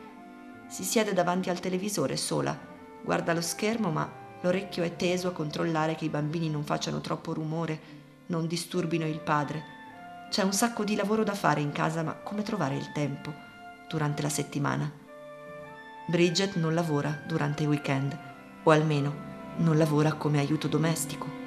Si 0.67 0.83
siede 0.83 1.11
davanti 1.13 1.49
al 1.49 1.59
televisore 1.59 2.15
sola, 2.15 2.57
guarda 3.03 3.33
lo 3.33 3.41
schermo 3.41 3.91
ma 3.91 4.25
L'orecchio 4.41 4.83
è 4.83 4.95
teso 4.95 5.29
a 5.29 5.31
controllare 5.31 5.95
che 5.95 6.05
i 6.05 6.09
bambini 6.09 6.49
non 6.49 6.63
facciano 6.63 7.01
troppo 7.01 7.33
rumore, 7.33 7.79
non 8.27 8.45
disturbino 8.45 9.05
il 9.05 9.19
padre. 9.19 9.75
C'è 10.29 10.43
un 10.43 10.53
sacco 10.53 10.83
di 10.83 10.95
lavoro 10.95 11.23
da 11.23 11.33
fare 11.33 11.61
in 11.61 11.71
casa, 11.71 12.03
ma 12.03 12.13
come 12.13 12.43
trovare 12.43 12.75
il 12.75 12.91
tempo 12.91 13.33
durante 13.89 14.21
la 14.21 14.29
settimana? 14.29 14.91
Bridget 16.07 16.55
non 16.55 16.73
lavora 16.73 17.23
durante 17.25 17.63
i 17.63 17.67
weekend, 17.67 18.17
o 18.63 18.71
almeno 18.71 19.25
non 19.57 19.77
lavora 19.77 20.13
come 20.13 20.39
aiuto 20.39 20.67
domestico. 20.67 21.46